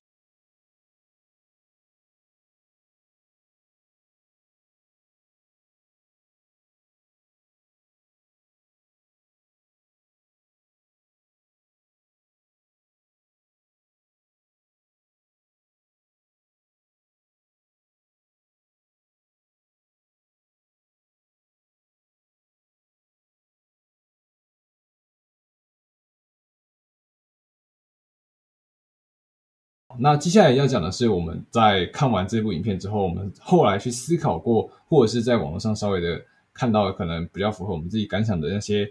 [29.98, 36.20] 那接下来要讲的是，我们在看完这部影片之后，我们后来去思考过，或者是在网络上稍微的
[36.52, 38.88] 看到，可能比较符合我们自己感想的那些，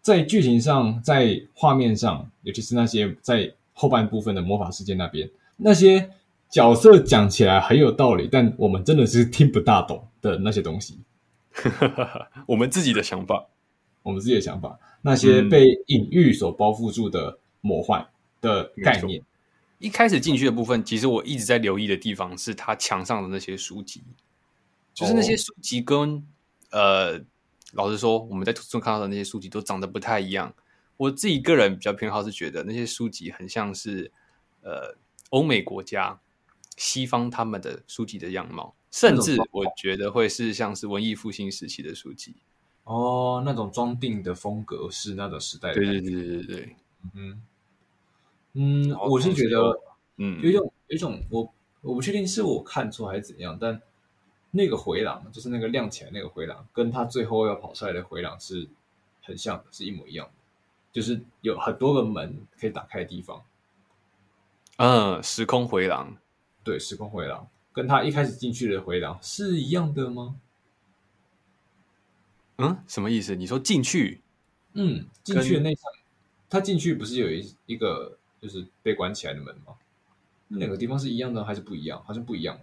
[0.00, 6.10] 在剧情上、在画面上，尤其是那些在后半部分的魔法世界那边，那些
[6.50, 10.98] 角色讲起来很有道理，但我们真的是听不大懂的那些东西。
[12.46, 13.46] 我们自己的想法，
[14.02, 18.06] 我们自己的想法，那些被隐喻所包覆住的魔幻
[18.40, 19.22] 的概念。
[19.82, 24.00] 一开始进去的部分，其实我一直在留意的地方是他墙上的那些书籍，
[24.94, 26.22] 就是那些书籍跟、oh.
[26.70, 27.20] 呃，
[27.72, 30.54] 老实说，我们在图书中看到的那些书籍都长得不太一样。
[30.96, 34.12] 我自己个人比较偏好是觉得那些书籍很像是
[34.62, 34.96] 呃
[35.30, 36.20] 欧美国家、
[36.76, 42.36] 西方他们的书籍的样貌，甚至我觉得会是像是文艺复兴时期的书籍
[42.84, 42.94] 哦
[43.34, 46.76] ，oh, 那种装订的风格是那种时代的，对对对对对，
[47.14, 47.42] 嗯。
[48.54, 49.80] 嗯，我是觉得，
[50.16, 53.80] 嗯，有一种，有一种，我我不确定是我看错还是怎样，但
[54.50, 58.68] 那个回廊，就是那个亮起来那个回廊，跟他最后要跑出来的回廊是
[59.22, 60.32] 很像的，是一模一样的，
[60.92, 63.42] 就是有很多个门可以打开的地方。
[64.76, 66.14] 嗯，时空回廊，
[66.62, 70.36] 对，时空回廊，跟他一开始进去的回廊是一样的吗？
[72.58, 73.34] 嗯，什么意思？
[73.34, 74.20] 你说进去？
[74.74, 75.90] 嗯，进去的那场，
[76.50, 78.18] 他进去不是有一一个？
[78.42, 79.74] 就是被关起来的门吗？
[80.48, 82.02] 那两个地方是一样的还是不一样？
[82.04, 82.60] 好像不一样。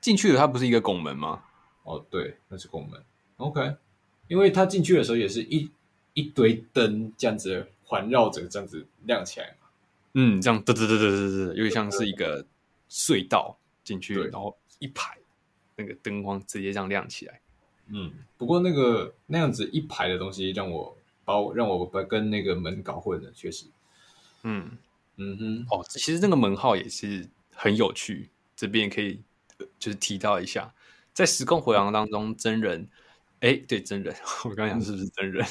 [0.00, 1.42] 进去了，它不是一个拱门吗？
[1.82, 3.02] 哦，对，那是拱门。
[3.38, 3.76] OK，
[4.28, 5.68] 因为他进去的时候也是一
[6.14, 9.68] 一堆灯这样子环绕着，这样子亮起来嘛。
[10.14, 12.46] 嗯，这样嘚嘚嘚嘚嘚嘚，有点像是一个
[12.88, 15.18] 隧道进去，然后一排
[15.74, 17.40] 那个灯光直接这样亮起来。
[17.88, 23.66] 嗯，不过那个那样子一排的东西让我把我让我把跟那个门搞混了，确实。
[24.44, 24.78] 嗯。
[25.18, 29.22] 嗯哼，哦，其实那个门号也是很有趣，这边可以
[29.78, 30.72] 就是提到一下，
[31.14, 32.88] 在时空回廊当中，真人，
[33.40, 35.44] 哎，对，真人， 我刚刚讲是不 是真人？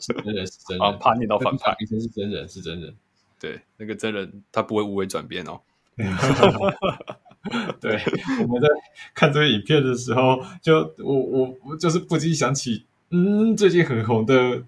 [0.00, 2.96] 是真人是真人，啊，怕念到反派，以前是真人是真人，
[3.38, 5.60] 对，那个真人他不会无为转变哦。
[7.80, 7.98] 对，
[8.42, 8.68] 我们在
[9.14, 14.62] 看这个影片的时候，就我我我就是不禁想起，嗯，最近很红的，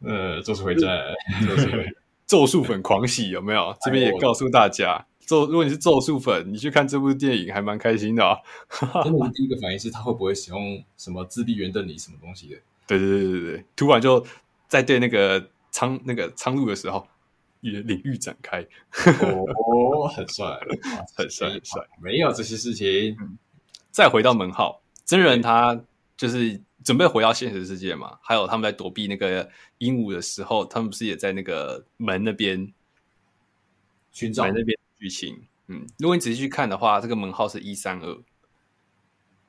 [0.00, 0.96] 呃，咒术回战，
[1.46, 1.92] 咒术回。
[2.30, 3.76] 咒术粉狂喜有没有？
[3.82, 8.36] 这边也告诉大家，咒如果你是咒术粉，你去看这部电影还蛮开心的啊。
[9.02, 12.56] 真的， 第一个反应是他会不会使用什么自闭圆瞪你什么东西的？
[12.86, 14.24] 对对对对对，突然就
[14.68, 17.04] 在对那个苍那个苍鹭的时候，
[17.62, 20.56] 领域展开，哦，很帅，
[21.16, 21.82] 很帅很帅。
[22.00, 23.16] 没有这些事情，
[23.90, 25.80] 再回到门号真人，他
[26.16, 26.60] 就是。
[26.84, 28.18] 准备回到现实世界嘛？
[28.22, 32.72] 还有他们在躲避那个鹦鹉的时候，他们不是也在那个门那边
[34.12, 35.46] 寻找门那边剧情？
[35.66, 38.18] 嗯，如果你仔细去看的话，这个门号是一三二，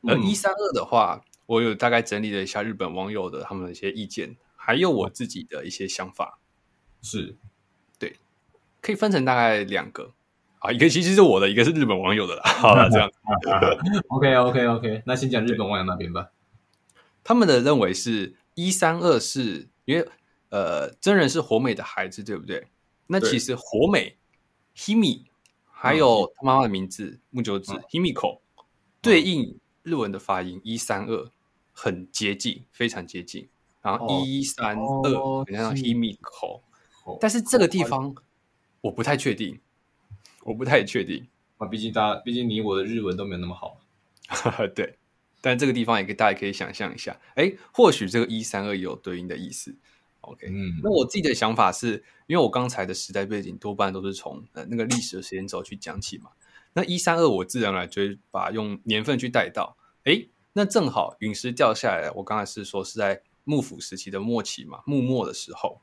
[0.04, 6.38] 而一三二的话，我有大概整理了一下日本网友的他们的一些意见，还有我自己的一些想法。
[7.02, 7.36] 是，
[7.98, 8.18] 对，
[8.82, 10.14] 可以分成大概两个
[10.60, 12.44] 啊，一个其实是我的，一个是日本网友的啦。
[12.46, 13.10] 好了，这样
[14.10, 16.30] OK OK OK，那先讲日本网友那边吧。
[17.24, 20.08] 他们的认为是一三二是因为
[20.50, 22.68] 呃真人是火美的孩子，对不对？
[23.08, 24.18] 那其实火美
[24.76, 25.26] Himi
[25.70, 28.40] 还有他妈妈的名字木九子 Himiko
[29.02, 31.30] 对应日文的发音一三二
[31.72, 33.50] 很接近，非常接近。
[33.82, 36.62] 然后一三二，很像 Himiko，
[37.20, 38.16] 但是这个地方
[38.82, 39.60] 我不太确定，
[40.44, 41.28] 我不太确定。
[41.58, 41.66] 啊。
[41.68, 43.80] 毕竟大家，毕竟你我的日文都没有那么好。
[44.76, 45.00] 对，
[45.42, 49.76] 但这个地方也可以，大家可以想象一下，哎，或许这个一三二也有对应的意思。
[50.22, 56.30] OK，嗯，那我自己的想法是，因为我刚才的时代背景多半都是从呃那个历史的时间轴去讲起嘛。
[56.74, 65.82] 那一三二，我自然而然就会把用年份去带到，哎，那正好陨石掉下来，我刚才是说是在幕府时期的末期嘛，幕末的时候，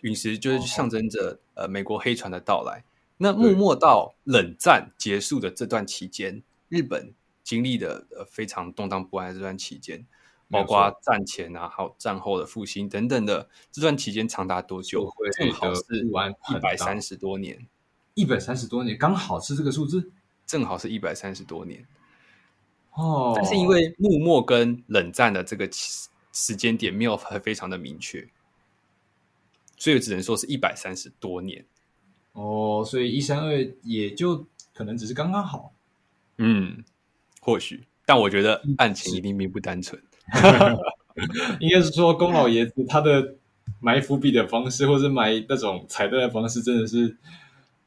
[0.00, 2.84] 陨石就是象征着呃美国黑船的到来。
[3.18, 10.06] 那幕末到冷战结束的这段期间，日本经历的呃非常动荡不安的这段期间。
[10.50, 15.10] 包括战前啊，还有战后的复兴等等的，这段期间长达多久？
[15.38, 17.66] 正好是一百三十多年，
[18.12, 20.12] 一百三十多年，刚好是这个数字，
[20.44, 21.86] 正好是一百三十多年。
[22.92, 25.66] 哦，但是因为幕末跟冷战的这个
[26.34, 28.28] 时间点没有很非常的明确，
[29.78, 31.64] 所以只能说是一百三十多年。
[32.32, 35.72] 哦，所以一三二也就可能只是刚刚好。
[36.36, 36.84] 嗯，
[37.44, 40.00] 或许，但我觉得案情一定并不单纯。
[41.60, 43.34] 应该是说，宫老爷子他的
[43.80, 47.16] 埋伏笔的方式，或是埋那种彩蛋的方式，真的是，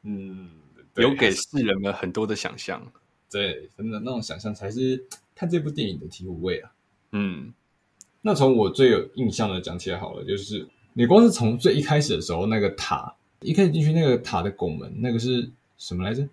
[0.02, 0.50] 嗯，
[0.94, 2.86] 留给世人们很多的想象。
[3.30, 6.70] 对，真的那种想象才是看这部电影的醍醐味啊。
[7.12, 7.52] 嗯，
[8.20, 16.28] 那从我最有印象的讲起来好了，就是你光是从最一开始的时候，那个塔一开始进去那个塔的拱门，那个是什么来着？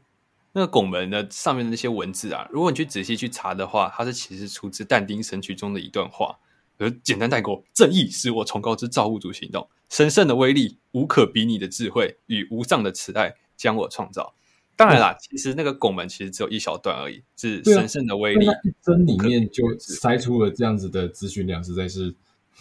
[0.56, 6.38] 那个拱门的上面的那些文字啊，如果你去仔细去查的话，它是其实出自但丁《神曲》中的一段话，
[6.78, 14.36] 而简单带过：正义使我崇高之造物主行动，神圣的威力，无可比拟的智慧与无上的慈爱将我创造。
[14.76, 18.48] 当然啦，其实那个拱门其实只有一小段而已，是神圣的威力。
[18.48, 22.14] 啊、一针里面就塞出了这样子的资讯量，实在是，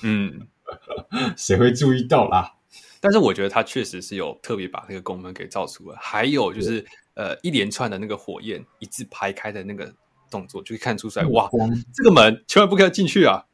[0.03, 0.47] 嗯，
[1.37, 2.55] 谁会注意到啦？
[3.01, 6.87] 但是我觉得他确实是有特别把那个拱门给造出来，还有就是。
[7.15, 9.93] 呃，一连串的那个火焰一字排开的那个
[10.31, 11.51] 动作，就可以看出来，哇，
[11.93, 13.45] 这个门千万不可以进去啊！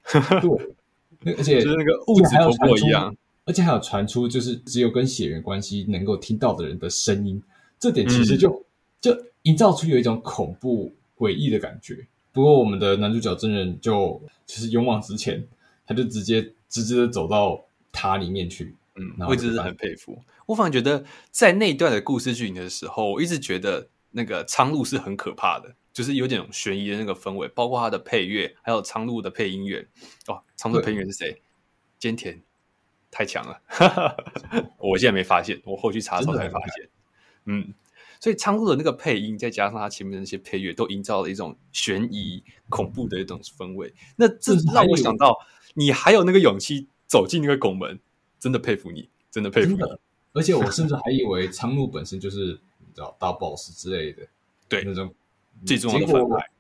[1.22, 3.12] 对，而 且就是那个物质婆婆一样，
[3.44, 7.42] 而且还有传出就是只有跟血缘关系能够听到的人的声音，
[7.80, 8.64] 这点其实就、嗯、
[9.00, 12.06] 就营造出有一种恐怖诡异的感觉。
[12.32, 15.44] 不过我们的男主角真人就就是勇往直前，
[15.84, 18.74] 他就直接直直的走到塔里面去。
[18.98, 20.20] 嗯，我一直是很佩服。
[20.46, 29.87] 我反而觉得，在那段的故事剧情的时候，我一直觉得那个苍鹭是很可怕的，就是有点悬疑的那个氛围，包括它的配乐，还有苍鹭的配音员。
[30.26, 31.40] 哦，苍鹭的配音员是谁？
[32.00, 32.42] 坚田，
[33.11, 33.61] 太强了！
[34.78, 36.88] 我现在没发现，我后续查的时候才发现。
[37.44, 37.72] 嗯，
[38.18, 43.94] 所以苍鹭的那个配音，再加上它前面的那些配乐，都营造了一种悬疑、恐怖的一种氛围。
[44.16, 45.38] 那这让我想到，
[45.74, 48.00] 你还有那个勇气走进那个拱门。
[48.38, 49.83] 真的佩服你，真的佩服你。
[50.33, 52.38] 而且我甚至还以为苍鹭本身就是
[52.79, 54.27] 你知道大 boss 之类的，
[54.68, 55.12] 对那种
[55.64, 56.51] 最重要的反派，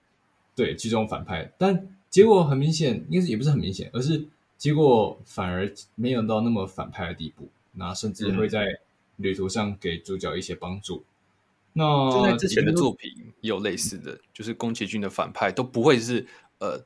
[0.56, 1.52] 对最终反派。
[1.58, 7.48] 但结果很明显，应该是也不是很明显，而是结果反而没有到那么反派的地步。
[7.72, 8.80] 那甚至会在
[9.16, 11.04] 旅途上给主角一些帮助。
[11.74, 16.26] 嗯、那就在之前的作品也有类似的，嗯、就是宫崎骏的反派都不会是
[16.58, 16.82] 呃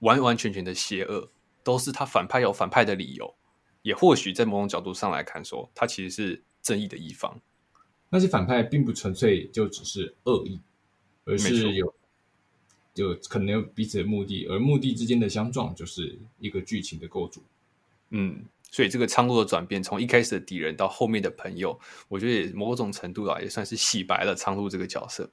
[0.00, 1.30] 完完全全的邪恶，
[1.64, 3.34] 都是他反派有反派的理由。
[3.86, 7.40] 也或许在某种角度上来看说，说他其实是正义的一方。
[8.10, 10.58] 那些反派并不纯粹就只是恶意，
[11.24, 11.94] 而是有
[12.92, 17.44] 就可能有彼此的目的，而目的之间的相撞就是一个剧情的构筑。
[18.10, 25.30] 嗯，所以这个苍鹭的转变，从一开始的敌人到后面的朋友，我觉得也某种程度啊，也算是洗白了苍鹭这个角色。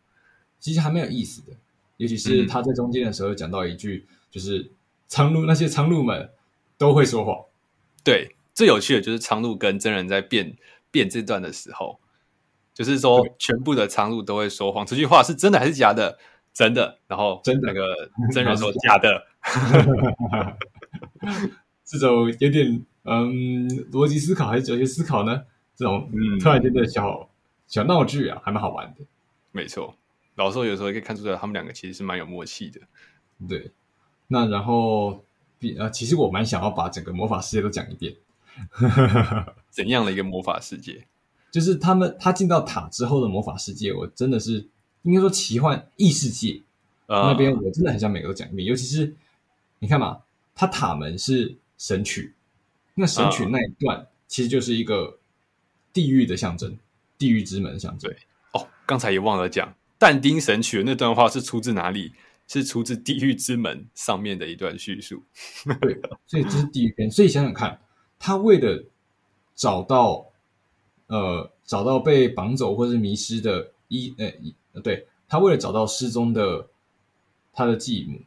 [0.60, 1.54] 其实还蛮有意思的，
[1.98, 4.70] 尤其是他在中间的时候讲到一句，嗯、就是
[5.08, 6.30] 苍鹭那些苍鹭们
[6.78, 7.44] 都会说谎。
[8.04, 8.36] 对。
[8.54, 10.56] 最有趣的就是苍鹭跟真人在变
[10.92, 12.00] 变这段的时候，
[12.74, 16.18] 就是说全部的苍鹭都会说谎，这句话是真的还是假的？
[16.54, 19.26] 真的，然后真的那个 真人说假的，
[21.84, 25.46] 这种有点嗯逻辑思考还是哲学思考呢？
[25.76, 27.28] 这种嗯突然间的小
[27.66, 29.04] 小闹剧啊，还蛮好玩的。
[29.52, 29.96] 没错，
[30.36, 32.80] 老实说有时候也可以看出来他们两个其实是蛮有默契的。
[33.50, 33.72] 对，
[34.28, 35.26] 那然后
[35.58, 38.16] 比呃，其实我蛮想要把整个魔法世界都讲一遍。
[39.70, 41.08] 怎样的一个魔法世界？
[41.52, 44.68] 就是他们他进到塔之后的魔法世界，我真的是
[45.04, 46.62] 应该说奇幻异世界、
[47.08, 48.68] uh, 那边，我真的很想每个都讲一遍。
[48.68, 49.16] 尤其是
[49.80, 50.22] 你看嘛，
[50.56, 52.34] 他塔门是神曲，
[52.96, 55.20] 那神曲那一段其实就是一个
[55.92, 56.78] 地狱的象征，
[57.18, 58.10] 地狱之门的象征。
[58.10, 58.18] 对
[58.54, 62.14] 哦，刚才也忘了讲，但丁神曲的那段话是出自哪里？
[62.46, 65.24] 是出自地狱之门上面的一段叙述。
[65.80, 65.98] 对，
[66.28, 67.10] 所以这是地狱篇。
[67.10, 67.80] 所以想想看，
[68.24, 68.82] 他为了
[69.54, 70.26] 找到
[71.08, 74.16] 呃找到被绑走或是迷失的一
[74.72, 76.66] 呃对，他为了找到失踪的
[77.52, 78.18] 他的继母，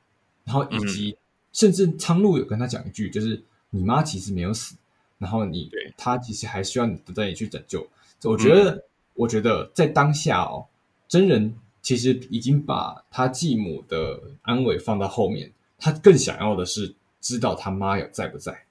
[0.44, 1.16] 然后以及、嗯、
[1.55, 4.76] 甚至苍鹭有跟他讲一句，就是你妈其实没有死，
[5.16, 7.88] 然后你对他其实还需要你带你去拯救。
[8.24, 8.82] 我觉得、嗯，
[9.14, 10.66] 我觉得在当下哦，
[11.09, 11.57] 真人。
[11.82, 18.66] 其实已经把他继母的安危放到后面，他更想要的是知道他妈有在不在。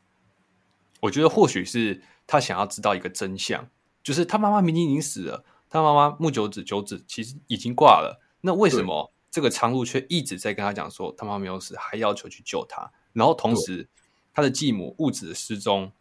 [1.06, 3.70] 我觉得或许是他想要知道一个真相，
[4.03, 12.91] 就是他妈妈明明已经死了，他妈妈木九子九子其实已经挂了，那为什么这个苍鹭却一直在跟他讲说他妈没有死，还要求去救他？
[13.14, 13.88] 然后同时
[14.34, 15.91] 他的继母雾子的失踪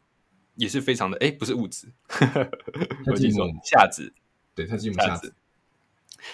[0.56, 4.12] 也是非常的，哎，不是雾子， 他继母夏子，
[4.54, 5.34] 对他继母夏子。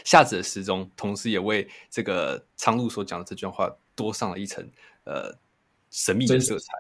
[0.05, 4.71] 夏子的失踪，同时也为这个苍鹭所讲的这句话多上了一层
[5.05, 5.37] 呃
[5.91, 6.73] 神秘的色彩。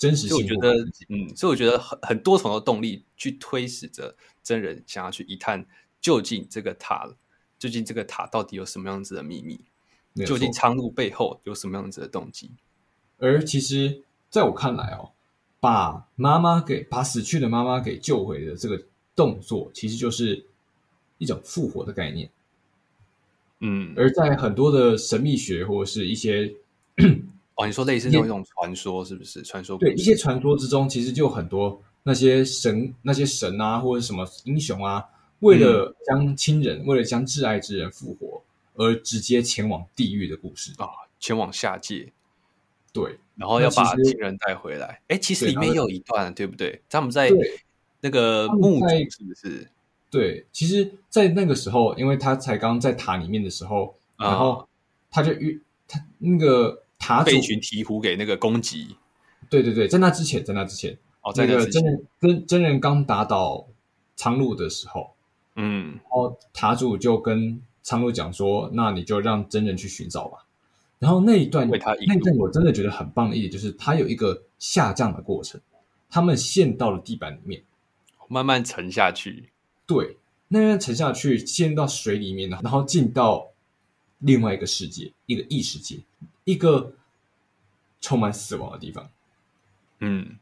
[0.00, 0.74] 真实性，我觉得，
[1.10, 5.64] 嗯，所以我觉得很很多重的动力去推使着真人想要去一探
[6.00, 7.08] 究竟这个塔，
[7.58, 9.60] 究竟这个塔到底有什么样子的秘密？
[10.26, 12.50] 究竟苍鹭背后有什么样子的动机？
[13.18, 15.12] 而其实，在我看来哦，
[15.60, 18.82] 把妈妈给把死去的妈妈给救回的这个
[19.14, 20.46] 动作，其实就是。
[21.22, 22.30] 一种复活的概念，
[23.58, 26.54] 嗯，而在很多的神秘学或者是一些，
[27.60, 29.42] 哦，你说类似那种传说是不是？
[29.42, 35.04] 传说对一些传说之中，其实就很多那些神、那些神啊，或者什么英雄啊，
[35.40, 38.42] 为了将亲人、嗯、为了将挚爱之人复活，
[38.76, 40.88] 而直接前往地狱的故事啊，
[41.18, 42.10] 前往下界，
[42.94, 45.02] 对，然后要把亲人带回来。
[45.08, 46.80] 哎，其实里面有一段，对，对不对？
[46.88, 47.30] 他们在
[48.00, 49.68] 那个墓中，是不是？
[50.10, 54.66] 对，其实，在那个时候，因为他才刚在塔里面的时候，嗯、然后
[55.10, 58.94] 他就遇他那个塔主被一群鹈鹕给那个攻击。
[59.48, 63.66] 对对对，在那之前，在那之前，哦，在那个真人真真人刚打倒
[64.14, 65.14] 苍鹭的时候，
[65.56, 70.46] 嗯，然后塔主就跟苍鹭讲说：“那你就让真人去寻找吧。”
[71.00, 75.58] 然后那一段，他那一段我真的觉得很棒的一点就是，他有一个下降的过程，
[76.10, 77.62] 他们陷到了地板里面，
[78.28, 79.48] 慢慢沉下去。
[79.86, 83.48] 对，那边沉下去，陷到水里面，然后进到
[84.18, 85.98] 另外一个世界，一个异世界，
[86.50, 86.94] 一个
[88.00, 89.10] 充满死亡的地方。
[90.00, 90.38] 嗯，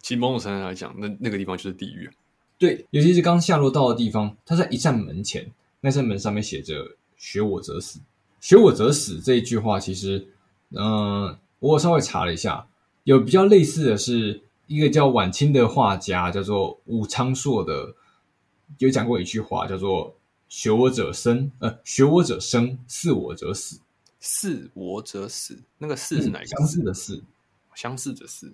[0.00, 2.10] 其实某种程度来讲，那那个地方就是地狱。
[2.58, 5.50] 对，尤其是刚下落到的地方，它在一扇门前，
[5.80, 8.00] 那扇门上面写着“学我者死”。
[8.40, 10.28] 学我者死这一句话，其实，
[10.70, 12.66] 嗯、呃，我稍微查了一下，
[13.04, 17.94] 有比较类似的是一个叫晚清的画家，叫做武昌硕的。
[18.78, 20.16] 有讲过一句话，叫做
[20.48, 23.78] “学我者生，呃，学我者生，似我者死，
[24.22, 25.58] 似我者死”。
[25.76, 26.56] 那个“似”是哪一个？
[26.56, 27.22] 相似的“似”，
[27.74, 28.50] 相似的“似”。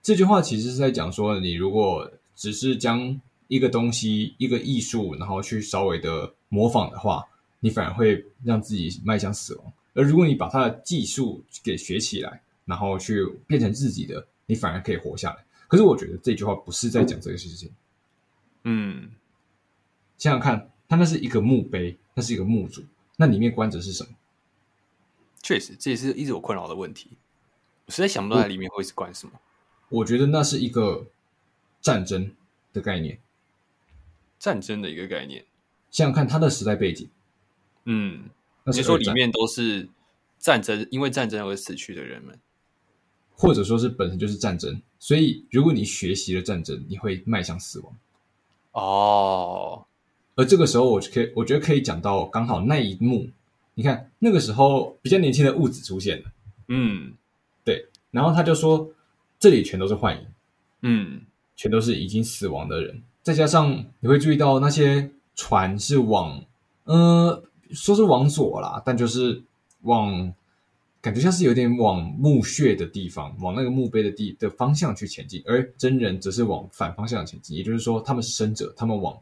[0.00, 7.26] 这句话其实是在讲说，你如果只是将一个东西、一个艺术，然后去稍微的模仿的话，
[7.58, 9.72] 你反而会让自己迈向死亡。
[9.92, 15.44] 而如果你把它的技术给学起来，然后去变成自己的，你反而可以活下来。
[15.66, 17.70] 可是我觉得这句话不是在讲这个事情。
[18.62, 19.10] 嗯。
[20.16, 22.84] 想想看，它那是一个墓碑，那是一个墓主，
[23.16, 24.10] 那里面关着是什么？
[25.42, 27.10] 确实，这也是一直有困扰的问题。
[27.86, 29.32] 我实在想不到它里面会是关什么。
[29.88, 31.06] 我觉得那是一个
[31.80, 32.30] 战争
[32.72, 33.18] 的概念，
[34.38, 35.44] 战争的一个概念。
[35.90, 37.08] 想想看，它的时代背景，
[37.84, 38.28] 嗯，
[38.66, 39.88] 你说里面都是
[40.38, 42.38] 战争，因为战争而死去的人们，
[43.34, 47.96] 或者说是本身就是战争，所以如果你学习了战争，你会迈向死亡。
[48.72, 49.84] 哦，
[50.36, 53.28] 而这个时候，我可以，我觉得可以讲到刚好那一幕。
[53.80, 56.24] 你看，那个时候比较年轻的物质出现了，
[56.68, 57.14] 嗯，
[57.64, 58.92] 对，然后他就说，
[59.38, 60.26] 这里全都是幻影，
[60.82, 61.22] 嗯，
[61.56, 63.02] 全都是已经死亡的人。
[63.22, 66.44] 再加上你会注意到那些船是往，
[66.84, 69.42] 呃，说是往左啦，但就是
[69.80, 70.34] 往。
[71.02, 77.56] 感觉像是有点往墓穴的地方，往那个墓碑的地的方向去前进，而真人则是往反方向前进。
[77.56, 79.18] 也就是说，他们是生者，他们往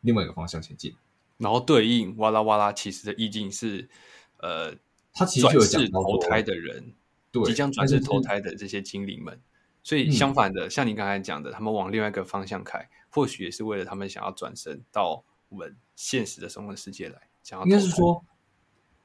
[0.00, 0.92] 另外一个方向前进。
[1.40, 3.88] 然后对应哇啦哇啦，其实的意境是，
[4.36, 4.72] 呃，
[5.12, 6.92] 他其实转世投胎的人，
[7.32, 9.40] 对，即将转世投胎的这些精灵们。
[9.82, 17.18] 所以相反的，嗯、像你刚才讲的，他们往另外一个方向开，或许也是为了他们想要转身到我们现实的生活世界来。
[17.42, 18.24] 想要应该是说。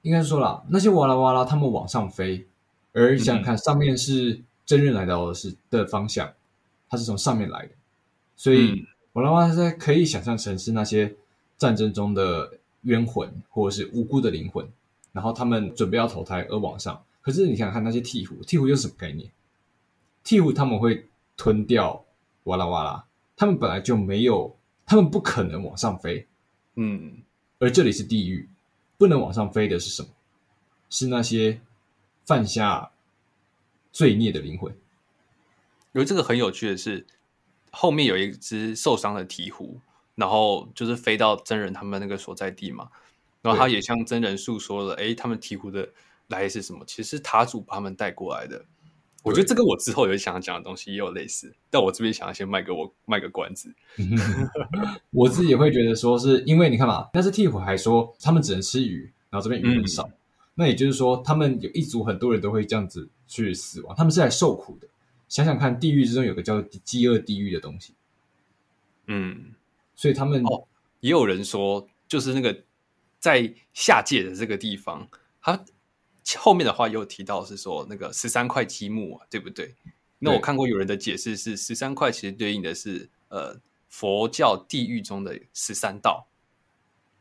[0.01, 2.47] 应该是说啦，那些哇啦哇啦，他们往上飞，
[2.93, 6.31] 而想想看，上面是真人来到的是的方向，
[6.87, 7.71] 他是从上面来的，
[8.35, 11.15] 所以瓦拉瓦拉可以想象成是那些
[11.57, 14.67] 战争中的冤魂，或者是无辜的灵魂，
[15.11, 17.03] 然后他们准备要投胎而往上。
[17.21, 19.31] 可是你想想看那些鹈鹕，鹈鹕又是什么概念？
[20.23, 22.05] 鹈鹕他们会吞掉
[22.43, 26.27] 哇啦哇啦，他们本来就没有，他们不可能往上飞。
[26.75, 27.17] 嗯，
[27.59, 28.47] 而这里是地狱，
[28.97, 30.09] 不能往上飞的是什么？
[30.89, 31.59] 是那些
[32.25, 32.91] 犯下
[33.91, 34.75] 罪孽的灵魂。
[35.93, 37.05] 有这个很有趣的是，
[37.71, 39.77] 后面有一只受伤的鹈鹕，
[40.15, 42.89] 然后就是飞到真人他们那个所在地嘛，
[43.41, 45.89] 然后他也向真人诉说了，哎，他们鹈鹕的
[46.27, 46.83] 来历是什么？
[46.87, 48.65] 其实是塔主把他们带过来的。
[49.23, 53.73] 我觉得这个我之后有想要讲的东西也有类似，但我这边想要先卖给我卖个关子。
[55.09, 60.13] 我自己也会觉得说，是因为你看嘛，但是鹈鹕还说他们只能吃鱼，然后这边鱼很少，嗯、
[60.53, 64.87] 那也就是说，他们有一族很多人都会这样子去死亡，他们是来受苦的。
[65.27, 67.95] 想想看，地狱之中有个叫饥饿地狱的东西，
[69.07, 69.54] 嗯，
[69.95, 70.67] 所以他们哦，
[70.99, 72.63] 也有人说，就是那个
[73.19, 75.07] 在下界的这个地方，
[75.41, 75.63] 他。
[76.39, 79.75] 后面的话又提到是说那个十三块积木啊，对不对？
[80.17, 83.55] 那我看过有人的解释是十三块其实对应的是呃
[83.89, 86.27] 佛教地狱中的十三道，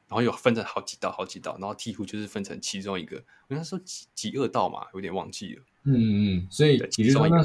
[0.09, 3.19] 然后又分成好几道好几道，然后鵜鹕就是分成其中一个。
[3.19, 5.63] 我跟他说极极恶道嘛，有点忘记了。
[5.83, 7.45] 嗯嗯，所以其实那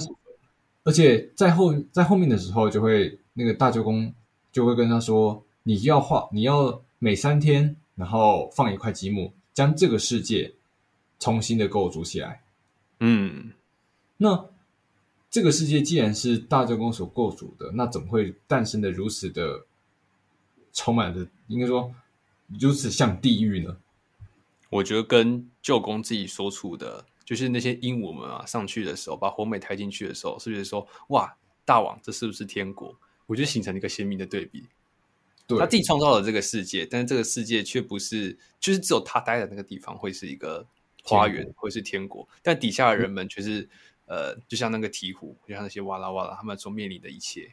[0.85, 4.13] 而且在后在后面的时候就会那个大舅公
[4.51, 10.53] 就会跟他说，你要画你要每三天然后放一块积木，将这个世界。
[11.21, 12.41] 重新的构筑起来，
[13.01, 13.51] 嗯，
[14.15, 14.45] 那
[15.29, 19.65] 这个世界既然是大舅公所构筑的，那怎么会诞生的如此的
[20.71, 21.93] 充满着，应该说
[22.57, 23.75] 如此像地狱呢？
[24.69, 31.35] 我觉得跟舅公自己所处的，就是那些鹦鹉们啊，上去的时候，把火美抬进去的时候，是不是说哇，
[31.65, 32.95] 大王，这是不是天国？
[33.29, 34.65] 我觉得形成了一个鲜明的对比。
[35.47, 40.67] 对，他自己创造了这个世界，但是这个世界却不是，就是只有他待的那个地方会是一个。
[41.01, 43.67] 花园会是天国，但底下的人们却是，
[44.05, 47.49] 呃，就像那个鹈鹕，就像那些哇啦哇啦，他们所面临的一切，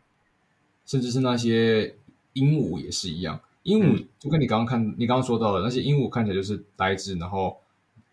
[0.85, 1.95] 甚至是那些
[2.35, 3.41] 鹦鹉也是一样。
[3.63, 7.59] 鹦鹉就跟你刚刚看，你刚刚说到的那些鹦鹉看起来就是呆滞，然后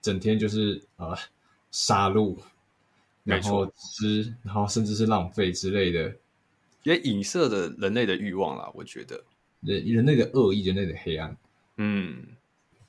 [0.01, 1.13] 整天就是呃
[1.71, 2.37] 杀戮，
[3.23, 6.15] 然后吃，然后甚至是浪费之类的，
[6.83, 8.71] 也影射着人类的欲望啦。
[8.73, 9.23] 我觉得
[9.61, 11.35] 人人类的恶意，人类的黑暗。
[11.77, 12.27] 嗯，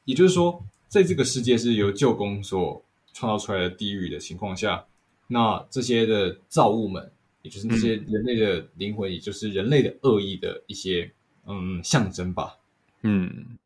[0.05, 0.65] 也就是说。
[0.87, 2.81] 在这个世界是由旧宫所
[3.13, 4.87] 创造出来的地狱的情况下，
[5.27, 7.11] 那这些的造物们，
[7.43, 11.11] 也就是那些人类的灵魂，嗯、也就是人类的恶意的一些
[11.49, 12.59] 嗯象征吧。
[13.03, 13.59] 嗯，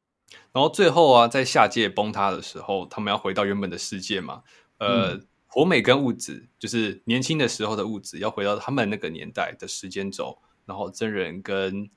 [0.54, 4.42] 然后最后啊，在下界崩塌的时候，他们要回到原本的世界嘛。
[4.78, 11.90] 呃，嗯、火美跟物质就是年轻的时候的物质，要回到他们那个年代的时间轴，然后真人跟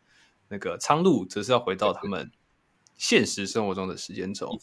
[0.47, 2.31] 那个苍鹭则是要回到他们
[2.97, 4.57] 现实生活中的时间轴。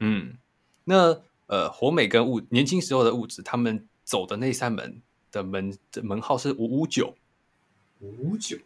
[0.00, 0.36] 嗯，
[0.84, 5.00] 那呃，火美跟物年轻时候的物质，他们走的那扇门
[5.32, 7.16] 的门的门号是五五九，
[8.00, 8.58] 五五九，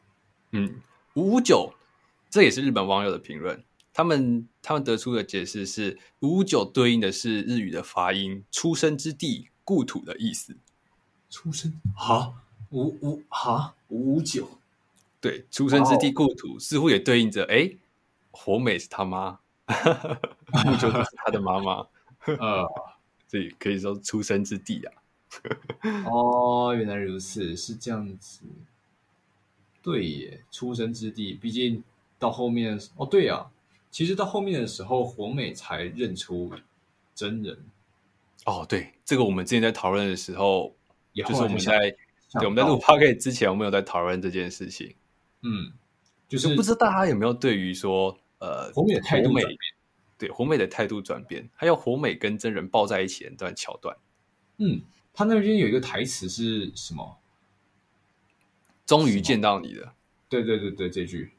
[0.50, 0.80] 嗯，
[1.14, 1.72] 五五九，
[2.28, 3.64] 这也是日本网友的评论。
[3.92, 10.56] 他们他们得出的解释是，五五九对应的是日语的发音“出生之地，故土”的意思。
[11.28, 12.32] 出生啊，
[12.70, 14.48] 五五啊，五五九，
[15.20, 17.70] 对，出生之地故土，似乎也对应着哎，
[18.30, 19.38] 火美是他妈。
[19.64, 21.86] 不就是他的妈妈，
[22.26, 22.68] 呃，
[23.28, 24.92] 所以可以说出生之地啊。
[26.04, 28.42] 哦，原来如此，是这样子。
[29.82, 31.82] 对耶，出生之地，毕竟
[32.18, 33.46] 到后面哦，对呀，
[33.92, 36.50] 其实到后面的时候，火美才认出
[37.14, 37.56] 真人。
[38.46, 40.74] 哦，对，这个我们之前在讨论的时候，
[41.14, 41.78] 就是我们在
[42.40, 44.92] 对我们在录 podcast 之前，我们有在讨论这件事情。
[45.42, 45.70] 嗯，
[46.28, 48.18] 就是不知道大家有没有对于说。
[48.44, 49.58] 呃，火美的态度转变，
[50.18, 53.96] 对火美的态度转变，还有火美跟真人抱在一起的那段桥段。
[54.56, 54.82] 嗯，
[55.14, 57.18] 他那边有一个台词是什么？
[58.84, 59.94] 终于见到你了。
[60.28, 61.34] 对对对对，这句，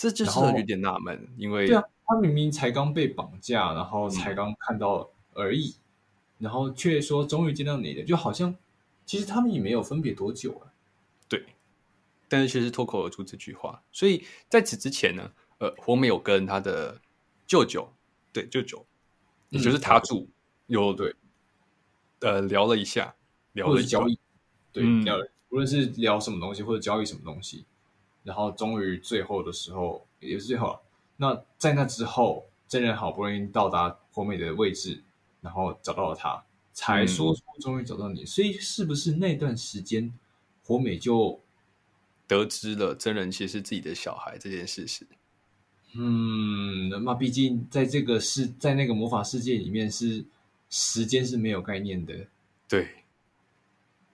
[0.00, 5.74] 这就是有点纳闷，因为对啊，他明明才刚被绑架，然后才刚看到而已，
[6.38, 8.56] 嗯、然后却说终于见到你了，就好像
[9.04, 10.72] 其实他们也没有分别多久啊。
[11.28, 11.44] 对，
[12.30, 15.32] 但是却是脱口而出这句话，所以在此之前呢？
[15.58, 16.98] 呃，火美有跟他的
[17.46, 17.92] 舅舅，
[18.32, 18.86] 对舅舅，
[19.50, 20.32] 也就是他住，嗯、
[20.68, 21.14] 有对，
[22.20, 23.14] 呃，聊了一下，
[23.52, 24.18] 聊了交易，
[24.72, 27.66] 对，聊了，无论是聊什么东西或者交易什么东西，
[28.22, 30.78] 然后终于最后的时候，也是最后，
[31.16, 35.02] 那在那之后，真人好不容易到达火美的位置，
[35.40, 36.42] 然后找到了他，
[36.72, 40.12] 才说出终于找到你，嗯、所以是不是那段时间
[40.64, 41.40] 火美就
[42.26, 45.06] 得知了真人其实是自己的小孩这件事实。
[45.94, 50.24] 嗯，那毕竟在这个世，在那个魔法世界里面，是
[50.68, 52.14] 时间是没有概念的。
[52.68, 52.88] 对，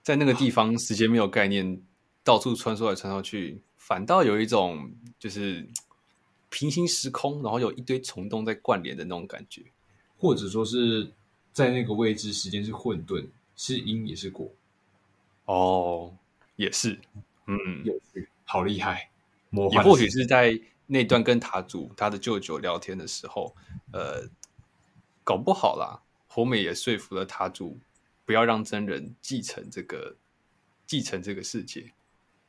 [0.01, 1.79] 在那个地方，时间没有概念，
[2.23, 5.65] 到处穿梭来穿梭去，反倒有一种就是
[6.49, 9.63] 平行时空，然后有一堆虫洞在关联的那种感觉，
[10.17, 11.09] 或者说是
[11.53, 13.25] 在那个位置，时间是混沌，
[13.55, 14.51] 是因也是果。
[15.45, 16.13] 哦，
[16.57, 16.99] 也是，
[17.45, 19.09] 嗯，有趣，好厉害，
[19.49, 20.59] 魔幻，也或许是在。
[20.89, 23.53] 那段跟塔主他的舅舅聊天的时候，
[23.91, 24.25] 呃，
[25.21, 27.77] 搞不好啦，火美也说服了塔主，
[28.23, 30.15] 不要让真人继承这个
[30.85, 31.91] 继承这个世界。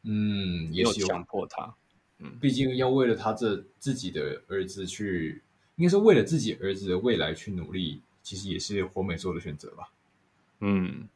[0.03, 1.75] 嗯，也有强迫他。
[2.19, 5.43] 嗯，毕竟要为了他这自己的儿子去，
[5.77, 9.91] 应该是为了自己儿子的未来去努力，其实也是火美做的选择吧。
[10.61, 11.09] 嗯，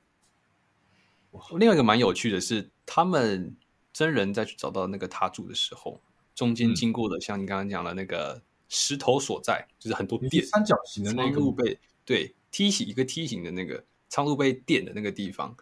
[1.59, 3.57] 另外一个蛮有趣的是，他们
[3.93, 6.01] 真人在去找到那个他住的时候。
[6.35, 15.55] 中间经过的，像你刚刚讲的那个石头所在，嗯、就是很多电三角形的那个路被对梯形一个梯形的那个仓库被电的那个地方，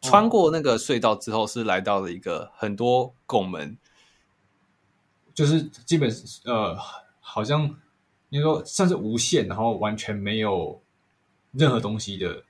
[0.00, 3.76] 穿过那个隧道之后，是来到了一个很多拱门，
[5.34, 6.10] 就是基本
[6.44, 6.76] 呃，
[7.20, 7.78] 好像
[8.28, 10.80] 你说算是无限，然后完全没有
[11.52, 12.44] 任何东西的，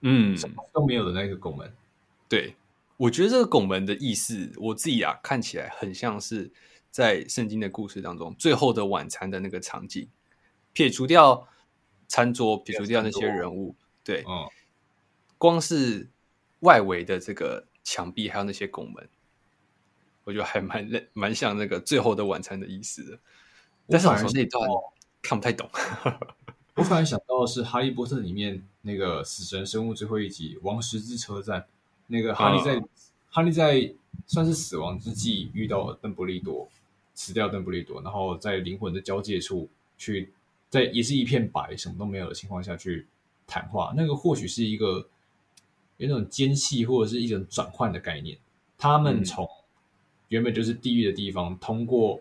[0.00, 1.72] 嗯，什么都没有的那个拱门。
[2.28, 2.56] 对，
[2.96, 6.52] 我觉得这个拱门的意思，我自己啊看起来很像是。
[6.94, 10.08] 在圣经的故事当中，最后的晚餐的那个场景，
[10.72, 11.48] 撇除掉
[12.06, 13.74] 餐桌，撇除掉那些人物，
[14.04, 14.46] 对，嗯，
[15.36, 16.08] 光是
[16.64, 19.08] 外围的这个墙壁，还有那些拱门，
[20.24, 23.18] 我觉得还蛮蛮像那个最后的晚餐的意思的。
[23.88, 24.68] 但是我说那段
[25.22, 25.70] 看不太懂。
[26.74, 31.60] 我反而想到的是《哈利波特》里面那个死神生物最后一集《王十字车站》，
[32.08, 32.88] 那个哈利在、嗯、
[33.30, 33.94] 哈利在
[34.26, 36.68] 算是死亡之际遇到了邓布利多。
[37.16, 40.32] 死掉邓布利多，然后在灵魂的交界处去，
[40.68, 43.06] 在也是一片白，什么都没有的情况下去
[43.46, 45.06] 谈话，那个或许是一个
[45.96, 48.38] 有那种间隙或者是一种转换的概念。
[48.76, 49.48] 他们从
[50.28, 52.20] 原本就是地狱的地方，嗯、通过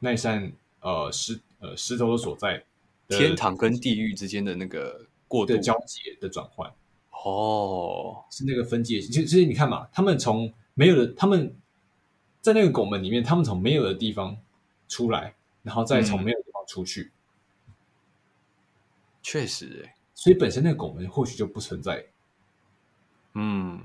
[0.00, 2.64] 那扇呃石呃石头的所在，
[3.08, 6.72] 天堂跟地狱之间的那个过渡的交接的转换。
[7.10, 9.00] 哦，是那个分界。
[9.00, 11.54] 其实其实你看嘛，他们从没有的他们。
[12.40, 14.38] 在那个拱门里面，他们从没有的地方
[14.88, 15.34] 出来，
[15.64, 17.10] 然后再从没有的地方出去。
[17.66, 17.74] 嗯、
[19.20, 22.06] 确实，哎，所以本身那个拱门或许就不存在。
[23.40, 23.80] 嗯，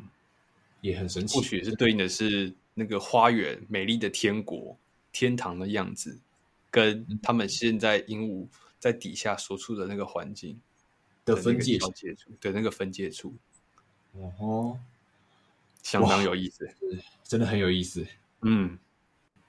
[0.81, 1.37] 也很神奇。
[1.37, 4.75] 或许是对应的是那个花园、美丽的天国、
[5.11, 6.17] 天堂的样子，
[6.71, 8.47] 跟他们现在鹦鹉
[8.79, 10.59] 在底下所处的那个环境
[11.23, 11.91] 的分界处
[12.41, 13.35] 的那个分界处。
[14.13, 14.79] 哦吼，
[15.83, 16.67] 相当有意思，
[17.23, 18.05] 真的很有意思。
[18.41, 18.79] 嗯，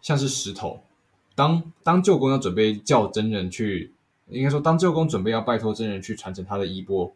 [0.03, 0.85] 像是石头。
[1.35, 3.93] 当当舅公要准备叫真人去，
[4.29, 7.13] 应该说当舅公准备要拜托真人去传承他的衣钵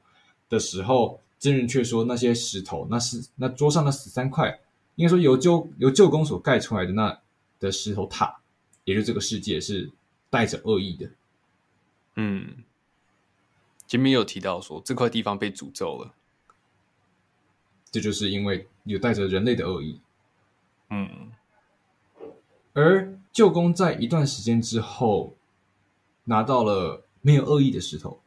[0.49, 4.61] 的时候，真人却说那些石头，那是那桌上的十三块，
[4.97, 7.21] 应该说由旧由旧宫所盖出来的那
[7.61, 8.41] 的石头塔，
[8.85, 9.91] 也就这个世界是
[10.31, 11.11] 带着恶意的。
[12.17, 12.65] 嗯，
[13.87, 16.13] 前面有提到说这块地方被诅咒了，
[17.91, 20.01] 这就是因为有带着人类的恶意。
[20.91, 21.31] 嗯。
[22.75, 25.35] 而舅公在一段时间之后
[26.25, 28.21] 拿到了没有恶意的石头，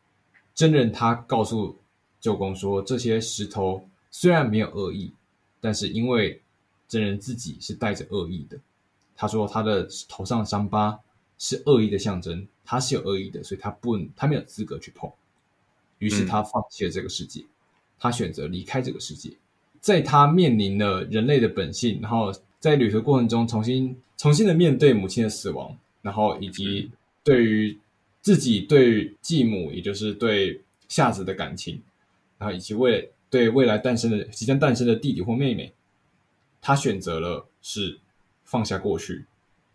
[0.54, 1.78] 真人他告诉
[2.22, 5.12] 舅公说，这些石头虽然没有恶意，
[5.60, 6.40] 但是因为
[6.88, 8.58] 真人自己是带着恶意的，
[9.16, 10.98] 他说他的头上伤疤
[11.38, 15.12] 是恶意的象征，他是有恶意的，所以他不他没有资格去碰。
[15.98, 17.50] 于是他放弃了这个世界，嗯、
[18.00, 19.32] 他选择离开这个世界，
[19.82, 22.32] 在他面临了人类的本性，然后。
[22.62, 26.92] 在旅途过程中，重新重新的面对母亲的死亡，然后以及
[27.24, 27.76] 对于
[28.22, 31.82] 自己对继母，也就是对夏子的感情，
[32.42, 35.72] 然后以及未对未来诞生的即将诞生的弟弟或妹妹，
[36.60, 38.00] 他选择了是
[38.44, 39.26] 放下过去，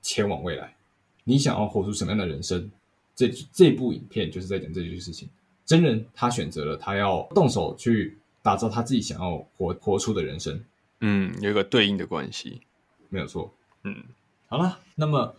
[0.02, 0.74] 前往未来。
[1.22, 2.68] 你想要活出什么样的人生？
[3.14, 5.28] 这这部影片就是在讲这件事情。
[5.64, 10.60] 真人他选择了他要动手去打造他自己想要活活出的人生。
[10.98, 12.62] 嗯，有一个对应的关系。
[13.10, 13.54] 没有错，
[13.84, 14.02] 嗯，
[14.48, 15.36] 好了，那么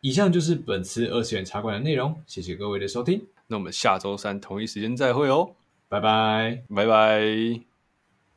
[0.00, 5.54] 以上就是本次二次元茶馆的内容，谢谢各位的收听，那我们下周三同一时间再会哦，
[5.88, 7.77] 拜拜，拜拜。